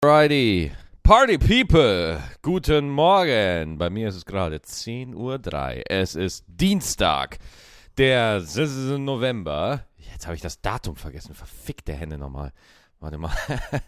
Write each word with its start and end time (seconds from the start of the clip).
Alrighty. 0.00 0.70
Party 1.02 1.38
People, 1.38 2.22
guten 2.40 2.88
Morgen. 2.88 3.78
Bei 3.78 3.90
mir 3.90 4.08
ist 4.08 4.14
es 4.14 4.24
gerade 4.24 4.58
10.03 4.58 5.16
Uhr. 5.16 5.82
Es 5.88 6.14
ist 6.14 6.44
Dienstag, 6.46 7.38
der 7.96 8.40
6. 8.40 8.96
November. 8.98 9.86
Jetzt 9.96 10.26
habe 10.26 10.36
ich 10.36 10.40
das 10.40 10.60
Datum 10.60 10.94
vergessen. 10.94 11.34
Verfickte 11.34 11.94
Hände 11.94 12.16
nochmal. 12.16 12.52
Warte 13.00 13.18
mal. 13.18 13.32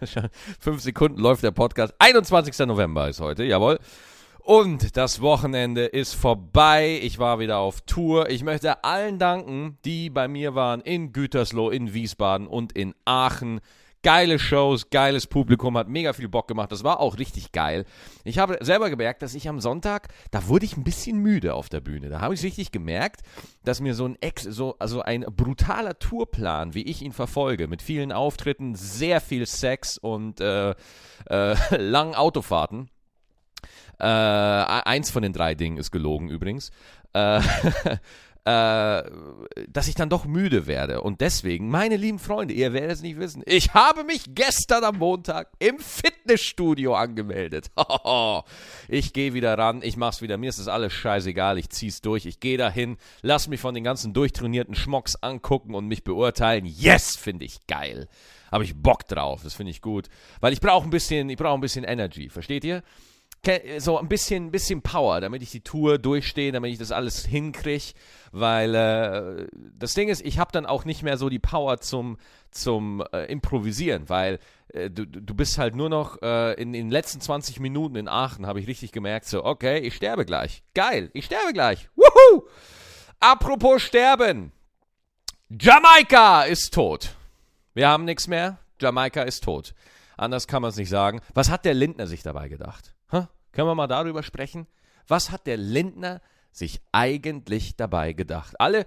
Fünf 0.59 0.83
Sekunden 0.83 1.21
läuft 1.21 1.45
der 1.45 1.53
Podcast. 1.53 1.95
21. 2.01 2.59
November 2.67 3.09
ist 3.09 3.21
heute, 3.21 3.45
jawohl. 3.45 3.79
Und 4.41 4.97
das 4.97 5.21
Wochenende 5.21 5.85
ist 5.85 6.15
vorbei. 6.15 6.99
Ich 7.05 7.21
war 7.21 7.39
wieder 7.39 7.59
auf 7.59 7.83
Tour. 7.83 8.31
Ich 8.31 8.43
möchte 8.43 8.83
allen 8.83 9.21
danken, 9.21 9.79
die 9.85 10.11
bei 10.11 10.27
mir 10.27 10.57
waren 10.57 10.81
in 10.81 11.13
Gütersloh, 11.13 11.71
in 11.71 11.95
Wiesbaden 11.95 12.49
und 12.49 12.73
in 12.73 12.97
Aachen. 13.05 13.61
Geile 14.03 14.39
Shows, 14.39 14.89
geiles 14.89 15.27
Publikum, 15.27 15.77
hat 15.77 15.89
mega 15.89 16.15
viel 16.15 16.29
Bock 16.29 16.49
gemacht. 16.49 16.73
Das 16.73 16.85
war 16.85 17.01
auch 17.01 17.19
richtig 17.19 17.53
geil. 17.53 17.85
Ich 18.25 18.39
habe 18.39 18.57
selber 18.63 18.89
gemerkt, 18.89 19.21
dass 19.21 19.35
ich 19.35 19.49
am 19.49 19.61
Sonntag, 19.61 20.09
da 20.31 20.49
wurde 20.49 20.65
ich 20.65 20.77
ein 20.77 20.85
bisschen 20.85 21.19
müde 21.19 21.55
auf 21.55 21.69
der 21.69 21.81
Bühne. 21.81 22.09
Da 22.09 22.21
habe 22.21 22.33
ich 22.33 22.43
richtig 22.43 22.73
gemerkt, 22.73 23.21
dass 23.63 23.81
mir 23.81 23.95
so 23.95 24.07
ein 24.07 24.17
Ex, 24.23 24.45
so, 24.45 24.77
also 24.79 25.03
ein 25.03 25.27
brutaler 25.37 25.99
Tourplan, 25.99 26.75
wie 26.75 26.85
ich 26.85 27.03
ihn 27.03 27.13
verfolge, 27.13 27.69
mit 27.69 27.83
vielen 27.83 28.11
Auftritten, 28.11 28.75
sehr 28.75 29.21
viel 29.21 29.45
Sex 29.45 29.99
und 29.99 30.41
äh, 30.41 30.71
äh, 31.29 31.55
langen 31.77 32.15
Autofahrten. 32.15 32.89
Äh, 33.99 34.05
eins 34.05 35.11
von 35.11 35.23
den 35.23 35.35
drei 35.35 35.55
Dingen 35.55 35.77
ist 35.77 35.91
gelogen 35.91 36.31
übrigens. 36.31 36.71
Äh, 37.13 37.43
äh, 38.45 39.03
dass 39.69 39.89
ich 39.89 39.95
dann 39.95 40.09
doch 40.09 40.25
müde 40.25 40.67
werde. 40.67 41.03
Und 41.03 41.21
deswegen, 41.21 41.69
meine 41.69 41.97
lieben 41.97 42.19
Freunde, 42.19 42.55
ihr 42.55 42.73
werdet 42.73 42.93
es 42.93 43.03
nicht 43.03 43.19
wissen, 43.19 43.43
ich 43.47 43.75
habe 43.75 44.05
mich 44.05 44.35
gestern 44.35 44.85
am 44.85 44.99
Montag 44.99 45.51
im 45.59 45.79
Fitnessstudio 45.79 46.95
angemeldet. 46.95 47.71
ich 48.89 49.13
gehe 49.13 49.35
wieder 49.35 49.59
ran, 49.59 49.81
ich 49.83 49.97
mach's 49.97 50.23
wieder. 50.23 50.39
Mir 50.39 50.49
ist 50.49 50.59
das 50.59 50.69
alles 50.69 50.93
scheißegal, 50.93 51.59
ich 51.59 51.69
zieh's 51.71 52.01
durch, 52.01 52.25
ich 52.25 52.41
gehe 52.41 52.57
dahin, 52.57 52.97
lass 53.23 53.49
mich 53.49 53.61
von 53.61 53.75
den 53.75 53.85
ganzen 53.85 54.13
durchtrainierten 54.13 54.75
Schmocks 54.75 55.17
angucken 55.17 55.75
und 55.75 55.87
mich 55.87 56.03
beurteilen. 56.03 56.65
Yes, 56.65 57.17
finde 57.17 57.45
ich 57.45 57.67
geil. 57.67 58.09
Habe 58.51 58.65
ich 58.65 58.75
Bock 58.75 59.07
drauf, 59.07 59.43
das 59.45 59.55
finde 59.55 59.71
ich 59.71 59.81
gut. 59.81 60.09
Weil 60.41 60.53
ich 60.53 60.61
brauche 60.61 60.85
ein 60.85 60.91
bisschen, 60.91 61.29
ich 61.29 61.37
brauche 61.37 61.55
ein 61.55 61.61
bisschen 61.61 61.85
Energy, 61.85 62.29
versteht 62.29 62.65
ihr? 62.65 62.83
So 63.79 63.99
ein 63.99 64.09
bisschen, 64.09 64.51
bisschen 64.51 64.83
Power, 64.83 65.21
damit 65.21 65.43
ich 65.43 65.51
die 65.51 65.63
Tour 65.63 65.99
durchstehe, 65.99 66.53
damit 66.53 66.73
ich 66.73 66.79
das 66.79 66.93
alles 66.93 67.25
hinkriege, 67.25 67.95
weil 68.33 68.75
äh, 68.75 69.47
das 69.79 69.95
Ding 69.95 70.09
ist, 70.09 70.25
ich 70.25 70.39
habe 70.39 70.53
dann 70.53 70.67
auch 70.67 70.85
nicht 70.85 71.03
mehr 71.03 71.17
so 71.17 71.31
die 71.31 71.39
Power 71.39 71.81
zum, 71.81 72.19
zum 72.51 73.03
äh, 73.13 73.25
Improvisieren, 73.33 74.09
weil 74.09 74.41
äh, 74.69 74.91
du, 74.91 75.07
du 75.07 75.35
bist 75.35 75.57
halt 75.57 75.75
nur 75.75 75.89
noch 75.89 76.21
äh, 76.21 76.53
in, 76.55 76.75
in 76.75 76.87
den 76.87 76.91
letzten 76.91 77.21
20 77.21 77.61
Minuten 77.61 77.97
in 77.97 78.09
Aachen, 78.09 78.47
habe 78.47 78.61
ich 78.61 78.67
richtig 78.67 78.93
gemerkt, 78.93 79.27
so, 79.27 79.45
okay, 79.45 79.79
ich 79.79 79.95
sterbe 79.95 80.27
gleich. 80.27 80.63
Geil, 80.75 81.11
ich 81.15 81.25
sterbe 81.25 81.53
gleich. 81.55 81.89
Wuhu! 81.97 82.47
Apropos 83.21 83.83
sterben. 83.83 84.53
Jamaika 85.49 86.43
ist 86.43 86.75
tot. 86.75 87.17
Wir 87.75 87.89
haben 87.89 88.05
nichts 88.05 88.29
mehr. 88.29 88.59
Jamaika 88.81 89.23
ist 89.23 89.45
tot. 89.45 89.75
Anders 90.17 90.47
kann 90.47 90.61
man 90.61 90.69
es 90.69 90.77
nicht 90.77 90.91
sagen. 90.91 91.21
Was 91.33 91.51
hat 91.51 91.65
der 91.65 91.75
Lindner 91.75 92.07
sich 92.07 92.23
dabei 92.23 92.49
gedacht? 92.49 92.95
Können 93.53 93.69
wir 93.69 93.75
mal 93.75 93.87
darüber 93.87 94.23
sprechen? 94.23 94.67
Was 95.07 95.31
hat 95.31 95.47
der 95.47 95.57
Lindner 95.57 96.21
sich 96.53 96.81
eigentlich 96.93 97.77
dabei 97.77 98.13
gedacht? 98.13 98.61
Alle 98.61 98.87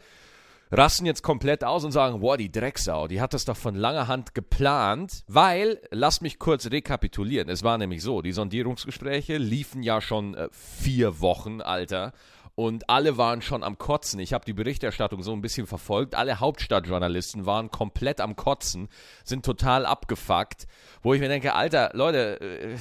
rasten 0.72 1.06
jetzt 1.06 1.22
komplett 1.22 1.64
aus 1.64 1.84
und 1.84 1.92
sagen, 1.92 2.22
boah, 2.22 2.38
die 2.38 2.52
Drecksau, 2.52 3.08
die 3.08 3.22
hat 3.22 3.34
das 3.34 3.46
doch 3.46 3.58
von 3.58 3.76
langer 3.76 4.08
Hand 4.08 4.34
geplant, 4.34 5.24
weil, 5.28 5.80
lass 5.92 6.22
mich 6.22 6.40
kurz 6.40 6.72
rekapitulieren, 6.72 7.50
es 7.50 7.64
war 7.64 7.78
nämlich 7.78 8.02
so, 8.02 8.22
die 8.22 8.32
Sondierungsgespräche 8.32 9.38
liefen 9.38 9.84
ja 9.84 10.02
schon 10.02 10.34
äh, 10.34 10.50
vier 10.52 11.22
Wochen, 11.22 11.62
Alter, 11.62 12.14
und 12.56 12.90
alle 12.90 13.18
waren 13.18 13.42
schon 13.42 13.64
am 13.64 13.80
Kotzen. 13.80 14.20
Ich 14.20 14.32
habe 14.32 14.46
die 14.46 14.54
Berichterstattung 14.54 15.24
so 15.24 15.34
ein 15.34 15.42
bisschen 15.42 15.66
verfolgt. 15.66 16.14
Alle 16.14 16.40
Hauptstadtjournalisten 16.40 17.48
waren 17.48 17.72
komplett 17.72 18.22
am 18.22 18.36
Kotzen, 18.36 18.90
sind 19.24 19.44
total 19.44 19.88
abgefuckt, 19.88 20.68
wo 21.02 21.16
ich 21.16 21.20
mir 21.20 21.30
denke, 21.30 21.56
Alter, 21.56 21.90
Leute, 21.94 22.40
äh, 22.42 22.78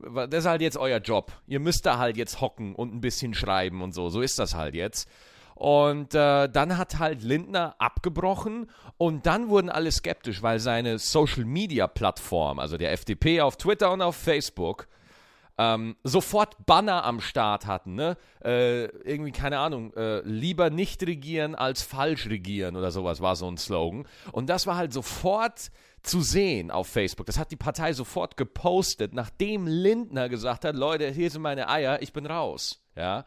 das 0.00 0.40
ist 0.40 0.46
halt 0.46 0.62
jetzt 0.62 0.76
euer 0.76 0.98
Job. 0.98 1.32
Ihr 1.46 1.60
müsst 1.60 1.86
da 1.86 1.98
halt 1.98 2.16
jetzt 2.16 2.40
hocken 2.40 2.74
und 2.74 2.94
ein 2.94 3.00
bisschen 3.00 3.34
schreiben 3.34 3.82
und 3.82 3.92
so. 3.92 4.08
So 4.08 4.20
ist 4.20 4.38
das 4.38 4.54
halt 4.54 4.74
jetzt. 4.74 5.08
Und 5.54 6.14
äh, 6.14 6.48
dann 6.48 6.78
hat 6.78 6.98
halt 6.98 7.22
Lindner 7.22 7.74
abgebrochen 7.78 8.70
und 8.96 9.26
dann 9.26 9.50
wurden 9.50 9.68
alle 9.68 9.92
skeptisch, 9.92 10.42
weil 10.42 10.58
seine 10.58 10.98
Social-Media-Plattform, 10.98 12.58
also 12.58 12.78
der 12.78 12.92
FDP 12.92 13.42
auf 13.42 13.58
Twitter 13.58 13.92
und 13.92 14.00
auf 14.00 14.16
Facebook, 14.16 14.88
ähm, 15.60 15.94
sofort 16.04 16.64
Banner 16.64 17.04
am 17.04 17.20
Start 17.20 17.66
hatten. 17.66 17.94
Ne? 17.94 18.16
Äh, 18.42 18.86
irgendwie, 19.06 19.30
keine 19.30 19.58
Ahnung, 19.58 19.92
äh, 19.92 20.20
lieber 20.20 20.70
nicht 20.70 21.02
regieren 21.02 21.54
als 21.54 21.82
falsch 21.82 22.28
regieren 22.30 22.76
oder 22.76 22.90
sowas 22.90 23.20
war 23.20 23.36
so 23.36 23.46
ein 23.46 23.58
Slogan. 23.58 24.06
Und 24.32 24.48
das 24.48 24.66
war 24.66 24.76
halt 24.76 24.94
sofort 24.94 25.70
zu 26.02 26.22
sehen 26.22 26.70
auf 26.70 26.88
Facebook. 26.88 27.26
Das 27.26 27.38
hat 27.38 27.50
die 27.50 27.56
Partei 27.56 27.92
sofort 27.92 28.38
gepostet, 28.38 29.12
nachdem 29.12 29.66
Lindner 29.66 30.30
gesagt 30.30 30.64
hat, 30.64 30.74
Leute, 30.76 31.10
hier 31.10 31.30
sind 31.30 31.42
meine 31.42 31.68
Eier, 31.68 32.00
ich 32.00 32.14
bin 32.14 32.24
raus. 32.24 32.82
Ja. 32.96 33.26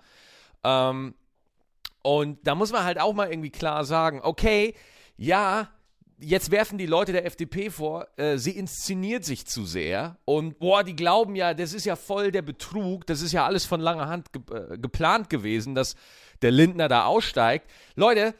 Ähm, 0.63 1.13
und 2.01 2.47
da 2.47 2.55
muss 2.55 2.71
man 2.71 2.83
halt 2.83 2.99
auch 2.99 3.13
mal 3.13 3.29
irgendwie 3.29 3.51
klar 3.51 3.85
sagen, 3.85 4.21
okay, 4.23 4.73
ja, 5.17 5.69
jetzt 6.19 6.51
werfen 6.51 6.77
die 6.77 6.85
Leute 6.85 7.11
der 7.11 7.25
FDP 7.25 7.69
vor, 7.69 8.07
äh, 8.17 8.37
sie 8.37 8.51
inszeniert 8.51 9.25
sich 9.25 9.45
zu 9.45 9.65
sehr 9.65 10.17
und 10.25 10.59
boah, 10.59 10.83
die 10.83 10.95
glauben 10.95 11.35
ja, 11.35 11.53
das 11.53 11.73
ist 11.73 11.85
ja 11.85 11.95
voll 11.95 12.31
der 12.31 12.41
Betrug, 12.41 13.05
das 13.05 13.21
ist 13.21 13.31
ja 13.31 13.45
alles 13.45 13.65
von 13.65 13.81
langer 13.81 14.07
Hand 14.07 14.33
ge 14.33 14.41
äh, 14.51 14.77
geplant 14.77 15.29
gewesen, 15.29 15.75
dass 15.75 15.95
der 16.41 16.51
Lindner 16.51 16.87
da 16.87 17.05
aussteigt. 17.05 17.69
Leute, 17.95 18.33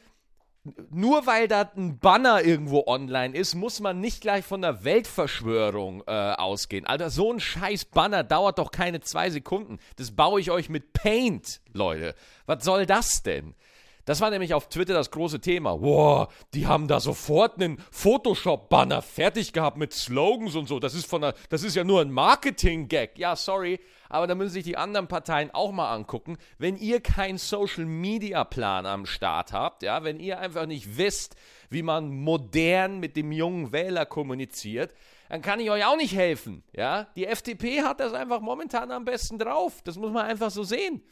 nur 0.90 1.26
weil 1.26 1.46
da 1.46 1.70
ein 1.76 1.98
Banner 1.98 2.42
irgendwo 2.42 2.84
online 2.86 3.36
ist, 3.36 3.54
muss 3.54 3.80
man 3.80 4.00
nicht 4.00 4.22
gleich 4.22 4.44
von 4.44 4.62
der 4.62 4.84
Weltverschwörung 4.84 6.02
äh, 6.06 6.10
ausgehen. 6.10 6.86
Alter, 6.86 7.10
so 7.10 7.32
ein 7.32 7.40
scheiß 7.40 7.86
Banner 7.86 8.24
dauert 8.24 8.58
doch 8.58 8.70
keine 8.70 9.00
zwei 9.00 9.28
Sekunden. 9.28 9.78
Das 9.96 10.12
baue 10.12 10.40
ich 10.40 10.50
euch 10.50 10.70
mit 10.70 10.94
Paint, 10.94 11.60
Leute. 11.72 12.14
Was 12.46 12.64
soll 12.64 12.86
das 12.86 13.22
denn? 13.22 13.54
Das 14.04 14.20
war 14.20 14.30
nämlich 14.30 14.52
auf 14.52 14.68
Twitter 14.68 14.92
das 14.92 15.10
große 15.10 15.40
Thema. 15.40 15.76
Boah, 15.76 16.28
die 16.52 16.66
haben 16.66 16.88
da 16.88 17.00
sofort 17.00 17.60
einen 17.60 17.78
Photoshop-Banner 17.90 19.00
fertig 19.00 19.52
gehabt 19.52 19.78
mit 19.78 19.92
Slogans 19.92 20.54
und 20.54 20.68
so. 20.68 20.78
Das 20.78 20.94
ist, 20.94 21.06
von 21.06 21.22
der, 21.22 21.34
das 21.48 21.62
ist 21.62 21.74
ja 21.74 21.84
nur 21.84 22.02
ein 22.02 22.10
Marketing-Gag. 22.10 23.18
Ja, 23.18 23.34
sorry, 23.34 23.80
aber 24.10 24.26
da 24.26 24.34
müssen 24.34 24.52
sich 24.52 24.64
die 24.64 24.76
anderen 24.76 25.08
Parteien 25.08 25.50
auch 25.52 25.72
mal 25.72 25.92
angucken. 25.92 26.36
Wenn 26.58 26.76
ihr 26.76 27.00
keinen 27.00 27.38
Social-Media-Plan 27.38 28.84
am 28.84 29.06
Start 29.06 29.52
habt, 29.52 29.82
ja, 29.82 30.04
wenn 30.04 30.20
ihr 30.20 30.38
einfach 30.38 30.66
nicht 30.66 30.98
wisst, 30.98 31.34
wie 31.70 31.82
man 31.82 32.14
modern 32.14 33.00
mit 33.00 33.16
dem 33.16 33.32
jungen 33.32 33.72
Wähler 33.72 34.04
kommuniziert, 34.04 34.92
dann 35.28 35.42
kann 35.42 35.60
ich 35.60 35.70
euch 35.70 35.84
auch 35.84 35.96
nicht 35.96 36.14
helfen. 36.14 36.62
Ja? 36.72 37.08
Die 37.16 37.26
FDP 37.26 37.82
hat 37.82 38.00
das 38.00 38.12
einfach 38.12 38.40
momentan 38.40 38.90
am 38.90 39.04
besten 39.04 39.38
drauf. 39.38 39.80
Das 39.82 39.96
muss 39.96 40.12
man 40.12 40.26
einfach 40.26 40.50
so 40.50 40.62
sehen. 40.62 41.02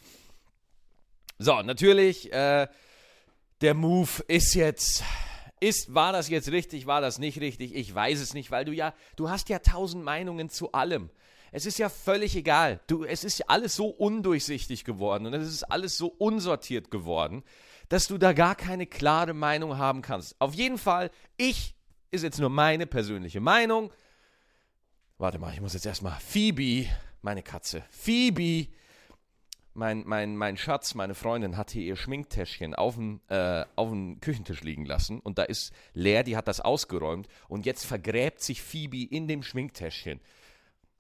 So, 1.43 1.61
natürlich, 1.61 2.33
äh, 2.33 2.69
der 3.63 3.75
Move 3.75 4.23
ist 4.29 4.55
jetzt. 4.55 5.03
Ist, 5.59 5.93
war 5.93 6.13
das 6.13 6.29
jetzt 6.29 6.53
richtig, 6.53 6.87
war 6.87 7.01
das 7.01 7.19
nicht 7.19 7.41
richtig? 7.41 7.75
Ich 7.75 7.93
weiß 7.93 8.21
es 8.21 8.33
nicht, 8.33 8.53
weil 8.53 8.65
du 8.65 8.73
ja, 8.73 8.95
du 9.17 9.29
hast 9.29 9.49
ja 9.49 9.59
tausend 9.59 10.05
Meinungen 10.05 10.51
zu 10.51 10.71
allem. 10.71 11.11
Es 11.51 11.67
ist 11.67 11.79
ja 11.79 11.89
völlig 11.89 12.37
egal. 12.37 12.81
Du, 12.87 13.05
es 13.05 13.25
ist 13.25 13.49
alles 13.51 13.75
so 13.75 13.87
undurchsichtig 13.87 14.85
geworden 14.85 15.27
und 15.27 15.35
es 15.35 15.49
ist 15.49 15.65
alles 15.65 15.97
so 15.97 16.09
unsortiert 16.09 16.93
geworden, 16.93 17.43
dass 17.89 18.07
du 18.07 18.19
da 18.19 18.33
gar 18.33 18.55
keine 18.55 18.87
klare 18.87 19.35
Meinung 19.35 19.79
haben 19.79 20.01
kannst. 20.03 20.37
Auf 20.41 20.55
jeden 20.55 20.79
Fall, 20.79 21.11
ich, 21.37 21.75
ist 22.13 22.23
jetzt 22.23 22.39
nur 22.39 22.51
meine 22.51 22.87
persönliche 22.87 23.41
Meinung. 23.41 23.93
Warte 25.19 25.41
mal, 25.41 25.53
ich 25.55 25.61
muss 25.61 25.75
jetzt 25.75 25.87
erstmal. 25.87 26.19
Phoebe, 26.21 26.89
meine 27.21 27.43
Katze. 27.43 27.85
Phoebe 27.91 28.69
mein, 29.75 30.03
mein, 30.07 30.37
mein 30.37 30.57
Schatz, 30.57 30.95
meine 30.95 31.15
Freundin, 31.15 31.57
hat 31.57 31.71
hier 31.71 31.83
ihr 31.83 31.97
Schminktäschchen 31.97 32.75
auf 32.75 32.97
dem, 32.97 33.21
äh, 33.29 33.65
auf 33.77 33.91
dem 33.91 34.21
Küchentisch 34.21 34.63
liegen 34.63 34.85
lassen 34.85 35.21
und 35.21 35.39
da 35.39 35.45
ist 35.45 35.73
leer, 35.95 36.23
die 36.23 36.37
hat 36.37 36.49
das 36.49 36.61
ausgeräumt 36.61 37.29
und 37.49 37.67
jetzt 37.67 37.85
vergräbt 37.85 38.43
sich 38.43 38.63
Phoebe 38.63 39.05
in 39.05 39.29
dem 39.29 39.43
Schminktäschchen. 39.43 40.21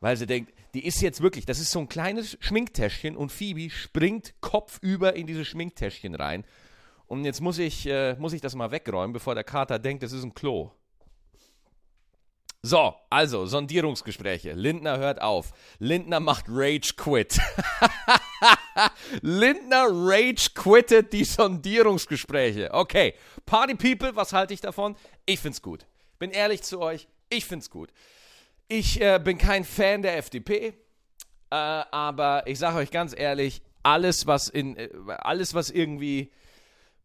Weil 0.01 0.17
sie 0.17 0.27
denkt, 0.27 0.53
die 0.75 0.85
ist 0.85 1.01
jetzt 1.01 1.21
wirklich, 1.21 1.47
das 1.47 1.61
ist 1.61 1.71
so 1.71 1.79
ein 1.79 1.89
kleines 1.89 2.37
Schminktäschchen 2.41 3.17
und 3.17 3.31
Phoebe 3.31 3.71
springt 3.71 4.35
kopfüber 4.41 5.15
in 5.15 5.27
dieses 5.27 5.47
Schminktäschchen 5.47 6.15
rein. 6.15 6.45
Und 7.07 7.25
jetzt 7.25 7.41
muss 7.41 7.59
ich, 7.59 7.87
äh, 7.87 8.15
muss 8.15 8.33
ich 8.33 8.41
das 8.41 8.55
mal 8.55 8.71
wegräumen, 8.71 9.13
bevor 9.13 9.35
der 9.35 9.45
Kater 9.45 9.79
denkt, 9.79 10.03
das 10.03 10.13
ist 10.13 10.25
ein 10.25 10.35
Klo. 10.35 10.73
So, 12.63 12.95
also 13.11 13.45
Sondierungsgespräche. 13.45 14.53
Lindner 14.53 14.99
hört 14.99 15.21
auf. 15.21 15.53
Lindner 15.79 16.21
macht 16.21 16.47
Rage 16.49 16.95
Quit. 16.97 17.39
Lindner 19.23 19.87
Rage 19.89 20.51
quittet 20.55 21.13
die 21.13 21.25
Sondierungsgespräche. 21.25 22.71
Okay, 22.73 23.15
Party 23.47 23.75
People, 23.75 24.15
was 24.17 24.33
halte 24.33 24.55
ich 24.55 24.61
davon? 24.61 24.97
Ich 25.27 25.41
find's 25.41 25.63
gut. 25.63 25.87
Bin 26.19 26.31
ehrlich 26.31 26.63
zu 26.63 26.81
euch, 26.81 27.09
ich 27.29 27.45
find's 27.45 27.71
gut. 27.71 27.91
Ich 28.69 29.01
äh, 29.01 29.21
bin 29.23 29.39
kein 29.39 29.65
Fan 29.65 30.03
der 30.03 30.17
FDP, 30.17 30.69
äh, 30.69 30.75
aber 31.51 32.47
ich 32.47 32.59
sage 32.59 32.79
euch 32.79 32.91
ganz 32.91 33.15
ehrlich, 33.17 33.61
alles, 33.83 34.27
was 34.27 34.49
in 34.49 34.77
äh, 34.77 34.89
alles, 35.19 35.55
was 35.55 35.71
irgendwie 35.71 36.31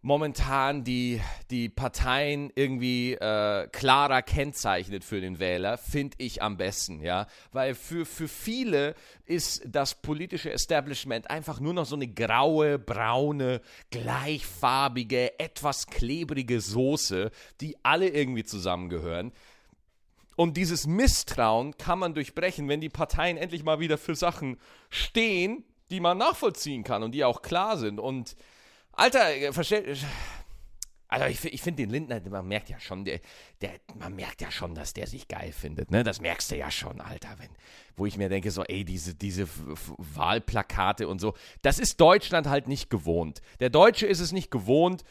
momentan 0.02 0.84
die, 0.84 1.22
die 1.50 1.70
Parteien 1.70 2.52
irgendwie 2.56 3.14
äh, 3.14 3.68
klarer 3.68 4.22
kennzeichnet 4.22 5.04
für 5.04 5.20
den 5.22 5.40
Wähler, 5.40 5.78
finde 5.78 6.18
ich 6.20 6.42
am 6.42 6.58
besten, 6.58 7.02
ja. 7.02 7.28
Weil 7.52 7.76
für, 7.76 8.06
für 8.06 8.28
viele 8.28 8.96
ist 9.26 9.64
das 9.66 9.96
politische 9.96 10.52
Establishment 10.52 11.30
einfach 11.30 11.60
nur 11.60 11.74
noch 11.74 11.86
so 11.86 11.96
eine 11.96 12.08
graue, 12.08 12.80
braune, 12.80 13.62
gleichfarbige, 13.90 15.40
etwas 15.40 15.88
klebrige 15.88 16.62
Soße, 16.62 17.32
die 17.60 17.76
alle 17.84 18.08
irgendwie 18.08 18.44
zusammengehören. 18.44 19.32
Und 20.36 20.56
dieses 20.56 20.86
Misstrauen 20.86 21.76
kann 21.78 21.98
man 21.98 22.14
durchbrechen, 22.14 22.70
wenn 22.70 22.80
die 22.80 22.90
Parteien 22.90 23.38
endlich 23.38 23.64
mal 23.64 23.80
wieder 23.80 23.98
für 23.98 24.16
Sachen 24.16 24.60
stehen, 24.92 25.64
die 25.90 26.00
man 26.00 26.20
nachvollziehen 26.20 26.84
kann 26.84 27.02
und 27.02 27.14
die 27.14 27.24
auch 27.24 27.42
klar 27.42 27.78
sind. 27.78 28.00
Und 28.00 28.36
Alter, 28.98 29.36
äh, 29.36 29.54
versteht. 29.54 30.06
Also 31.08 31.26
ich, 31.28 31.46
ich 31.46 31.62
finde 31.62 31.84
den 31.84 31.90
Lindner, 31.90 32.20
man 32.30 32.48
merkt 32.48 32.68
ja 32.68 32.80
schon, 32.82 33.06
der, 33.06 33.22
der, 33.62 33.72
man 33.98 34.14
merkt 34.14 34.42
ja 34.42 34.52
schon, 34.52 34.76
dass 34.76 34.92
der 34.92 35.08
sich 35.08 35.30
geil 35.30 35.54
findet, 35.54 35.90
ne? 35.90 36.04
Das 36.04 36.20
merkst 36.20 36.52
du 36.52 36.58
ja 36.58 36.70
schon, 36.70 37.00
Alter, 37.00 37.30
wenn, 37.38 37.50
wo 37.96 38.06
ich 38.06 38.18
mir 38.18 38.28
denke, 38.28 38.52
so, 38.52 38.64
ey, 38.64 38.84
diese, 38.84 39.16
diese 39.16 39.48
Wahlplakate 39.98 41.08
und 41.08 41.22
so, 41.22 41.34
das 41.62 41.80
ist 41.80 42.02
Deutschland 42.02 42.48
halt 42.48 42.68
nicht 42.68 42.90
gewohnt. 42.90 43.42
Der 43.62 43.70
Deutsche 43.70 44.06
ist 44.06 44.20
es 44.20 44.34
nicht 44.34 44.52
gewohnt, 44.52 45.06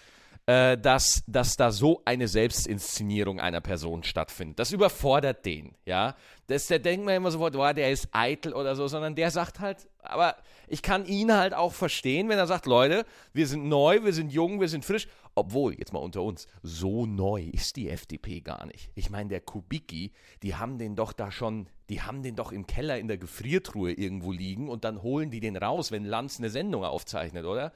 äh, 0.44 0.76
dass, 0.76 1.22
dass 1.26 1.56
da 1.56 1.72
so 1.72 2.02
eine 2.04 2.28
Selbstinszenierung 2.28 3.40
einer 3.40 3.62
Person 3.62 4.02
stattfindet. 4.02 4.58
Das 4.58 4.72
überfordert 4.72 5.46
den, 5.46 5.74
ja. 5.86 6.14
Das, 6.46 6.66
der 6.66 6.78
denkt 6.78 7.06
man 7.06 7.14
immer 7.14 7.30
sofort, 7.30 7.54
boah, 7.54 7.72
der 7.72 7.90
ist 7.90 8.08
eitel 8.12 8.52
oder 8.52 8.76
so, 8.76 8.86
sondern 8.86 9.14
der 9.14 9.30
sagt 9.30 9.60
halt, 9.60 9.88
aber 10.02 10.36
ich 10.68 10.82
kann 10.82 11.06
ihn 11.06 11.32
halt 11.32 11.54
auch 11.54 11.72
verstehen, 11.72 12.28
wenn 12.28 12.38
er 12.38 12.46
sagt, 12.46 12.66
Leute, 12.66 13.04
wir 13.32 13.46
sind 13.46 13.68
neu, 13.68 14.02
wir 14.02 14.12
sind 14.12 14.32
jung, 14.32 14.60
wir 14.60 14.68
sind 14.68 14.84
frisch. 14.84 15.06
Obwohl, 15.34 15.74
jetzt 15.78 15.92
mal 15.92 15.98
unter 15.98 16.22
uns, 16.22 16.48
so 16.62 17.04
neu 17.04 17.42
ist 17.42 17.76
die 17.76 17.90
FDP 17.90 18.40
gar 18.40 18.64
nicht. 18.66 18.90
Ich 18.94 19.10
meine, 19.10 19.28
der 19.28 19.40
Kubicki, 19.40 20.12
die 20.42 20.54
haben 20.54 20.78
den 20.78 20.96
doch 20.96 21.12
da 21.12 21.30
schon, 21.30 21.68
die 21.90 22.00
haben 22.00 22.22
den 22.22 22.36
doch 22.36 22.52
im 22.52 22.66
Keller 22.66 22.98
in 22.98 23.06
der 23.06 23.18
Gefriertruhe 23.18 23.92
irgendwo 23.92 24.32
liegen 24.32 24.68
und 24.68 24.84
dann 24.84 25.02
holen 25.02 25.30
die 25.30 25.40
den 25.40 25.56
raus, 25.56 25.92
wenn 25.92 26.04
Lanz 26.04 26.38
eine 26.38 26.50
Sendung 26.50 26.84
aufzeichnet, 26.84 27.44
oder? 27.44 27.72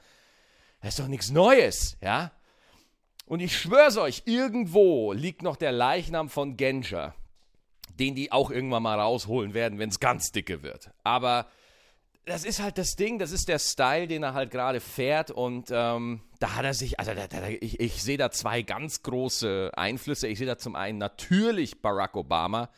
Das 0.81 0.95
ist 0.95 0.99
doch 0.99 1.07
nichts 1.07 1.29
Neues, 1.31 1.97
ja? 2.01 2.31
Und 3.27 3.39
ich 3.39 3.55
schwör's 3.55 3.97
euch, 3.97 4.23
irgendwo 4.25 5.13
liegt 5.13 5.43
noch 5.43 5.55
der 5.55 5.71
Leichnam 5.71 6.29
von 6.29 6.57
Genscher, 6.57 7.13
den 7.99 8.15
die 8.15 8.31
auch 8.31 8.49
irgendwann 8.49 8.83
mal 8.83 8.99
rausholen 8.99 9.53
werden, 9.53 9.77
wenn 9.79 9.89
es 9.89 9.99
ganz 9.99 10.31
dicke 10.31 10.63
wird. 10.63 10.89
Aber 11.03 11.47
das 12.25 12.43
ist 12.43 12.61
halt 12.61 12.77
das 12.77 12.95
Ding, 12.95 13.19
das 13.19 13.31
ist 13.31 13.47
der 13.47 13.59
Style, 13.59 14.07
den 14.07 14.23
er 14.23 14.33
halt 14.33 14.51
gerade 14.51 14.79
fährt 14.79 15.31
und 15.31 15.69
ähm, 15.71 16.21
da 16.39 16.55
hat 16.55 16.65
er 16.65 16.73
sich, 16.73 16.99
also 16.99 17.13
da, 17.13 17.27
da, 17.27 17.47
ich, 17.47 17.79
ich 17.79 18.03
sehe 18.03 18.17
da 18.17 18.31
zwei 18.31 18.61
ganz 18.61 19.03
große 19.03 19.71
Einflüsse. 19.75 20.27
Ich 20.27 20.37
sehe 20.37 20.47
da 20.47 20.57
zum 20.57 20.75
einen 20.75 20.97
natürlich 20.97 21.81
Barack 21.81 22.15
Obama, 22.15 22.69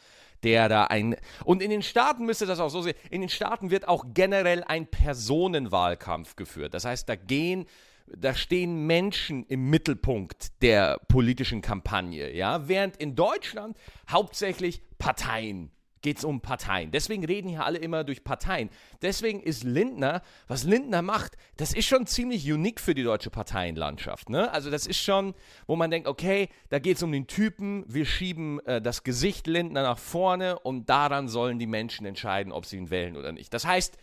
der 0.43 0.69
da 0.69 0.85
ein, 0.85 1.15
und 1.43 1.61
in 1.61 1.69
den 1.69 1.83
Staaten 1.83 2.25
müsste 2.25 2.45
das 2.45 2.59
auch 2.59 2.69
so 2.69 2.81
sehen, 2.81 2.95
in 3.09 3.21
den 3.21 3.29
Staaten 3.29 3.69
wird 3.69 3.87
auch 3.87 4.05
generell 4.13 4.63
ein 4.63 4.87
Personenwahlkampf 4.87 6.35
geführt. 6.35 6.73
Das 6.73 6.85
heißt, 6.85 7.07
da 7.07 7.15
gehen 7.15 7.65
da 8.05 8.33
stehen 8.33 8.85
Menschen 8.85 9.45
im 9.45 9.69
Mittelpunkt 9.69 10.61
der 10.61 10.99
politischen 11.07 11.61
Kampagne, 11.61 12.35
ja, 12.35 12.67
während 12.67 12.97
in 12.97 13.15
Deutschland 13.15 13.77
hauptsächlich 14.09 14.81
Parteien 14.97 15.71
geht 16.03 16.19
es 16.19 16.23
um 16.23 16.41
Parteien. 16.41 16.91
Deswegen 16.91 17.25
reden 17.25 17.49
hier 17.49 17.65
alle 17.65 17.79
immer 17.79 18.03
durch 18.03 18.23
Parteien. 18.23 18.69
Deswegen 19.01 19.41
ist 19.41 19.63
Lindner, 19.63 20.21
was 20.47 20.63
Lindner 20.63 21.01
macht, 21.01 21.35
das 21.57 21.73
ist 21.73 21.87
schon 21.87 22.05
ziemlich 22.05 22.49
unique 22.51 22.79
für 22.79 22.93
die 22.93 23.01
deutsche 23.01 23.31
Parteienlandschaft. 23.31 24.29
Ne? 24.29 24.51
Also 24.51 24.69
das 24.69 24.85
ist 24.85 24.99
schon, 24.99 25.33
wo 25.65 25.75
man 25.75 25.89
denkt, 25.89 26.07
okay, 26.07 26.49
da 26.69 26.77
geht 26.77 26.97
es 26.97 27.03
um 27.03 27.11
den 27.11 27.25
Typen, 27.25 27.83
wir 27.87 28.05
schieben 28.05 28.59
äh, 28.65 28.81
das 28.81 29.03
Gesicht 29.03 29.47
Lindner 29.47 29.81
nach 29.81 29.97
vorne 29.97 30.59
und 30.59 30.89
daran 30.89 31.27
sollen 31.27 31.57
die 31.57 31.67
Menschen 31.67 32.05
entscheiden, 32.05 32.53
ob 32.53 32.65
sie 32.65 32.77
ihn 32.77 32.91
wählen 32.91 33.17
oder 33.17 33.31
nicht. 33.31 33.53
Das 33.53 33.65
heißt, 33.65 33.97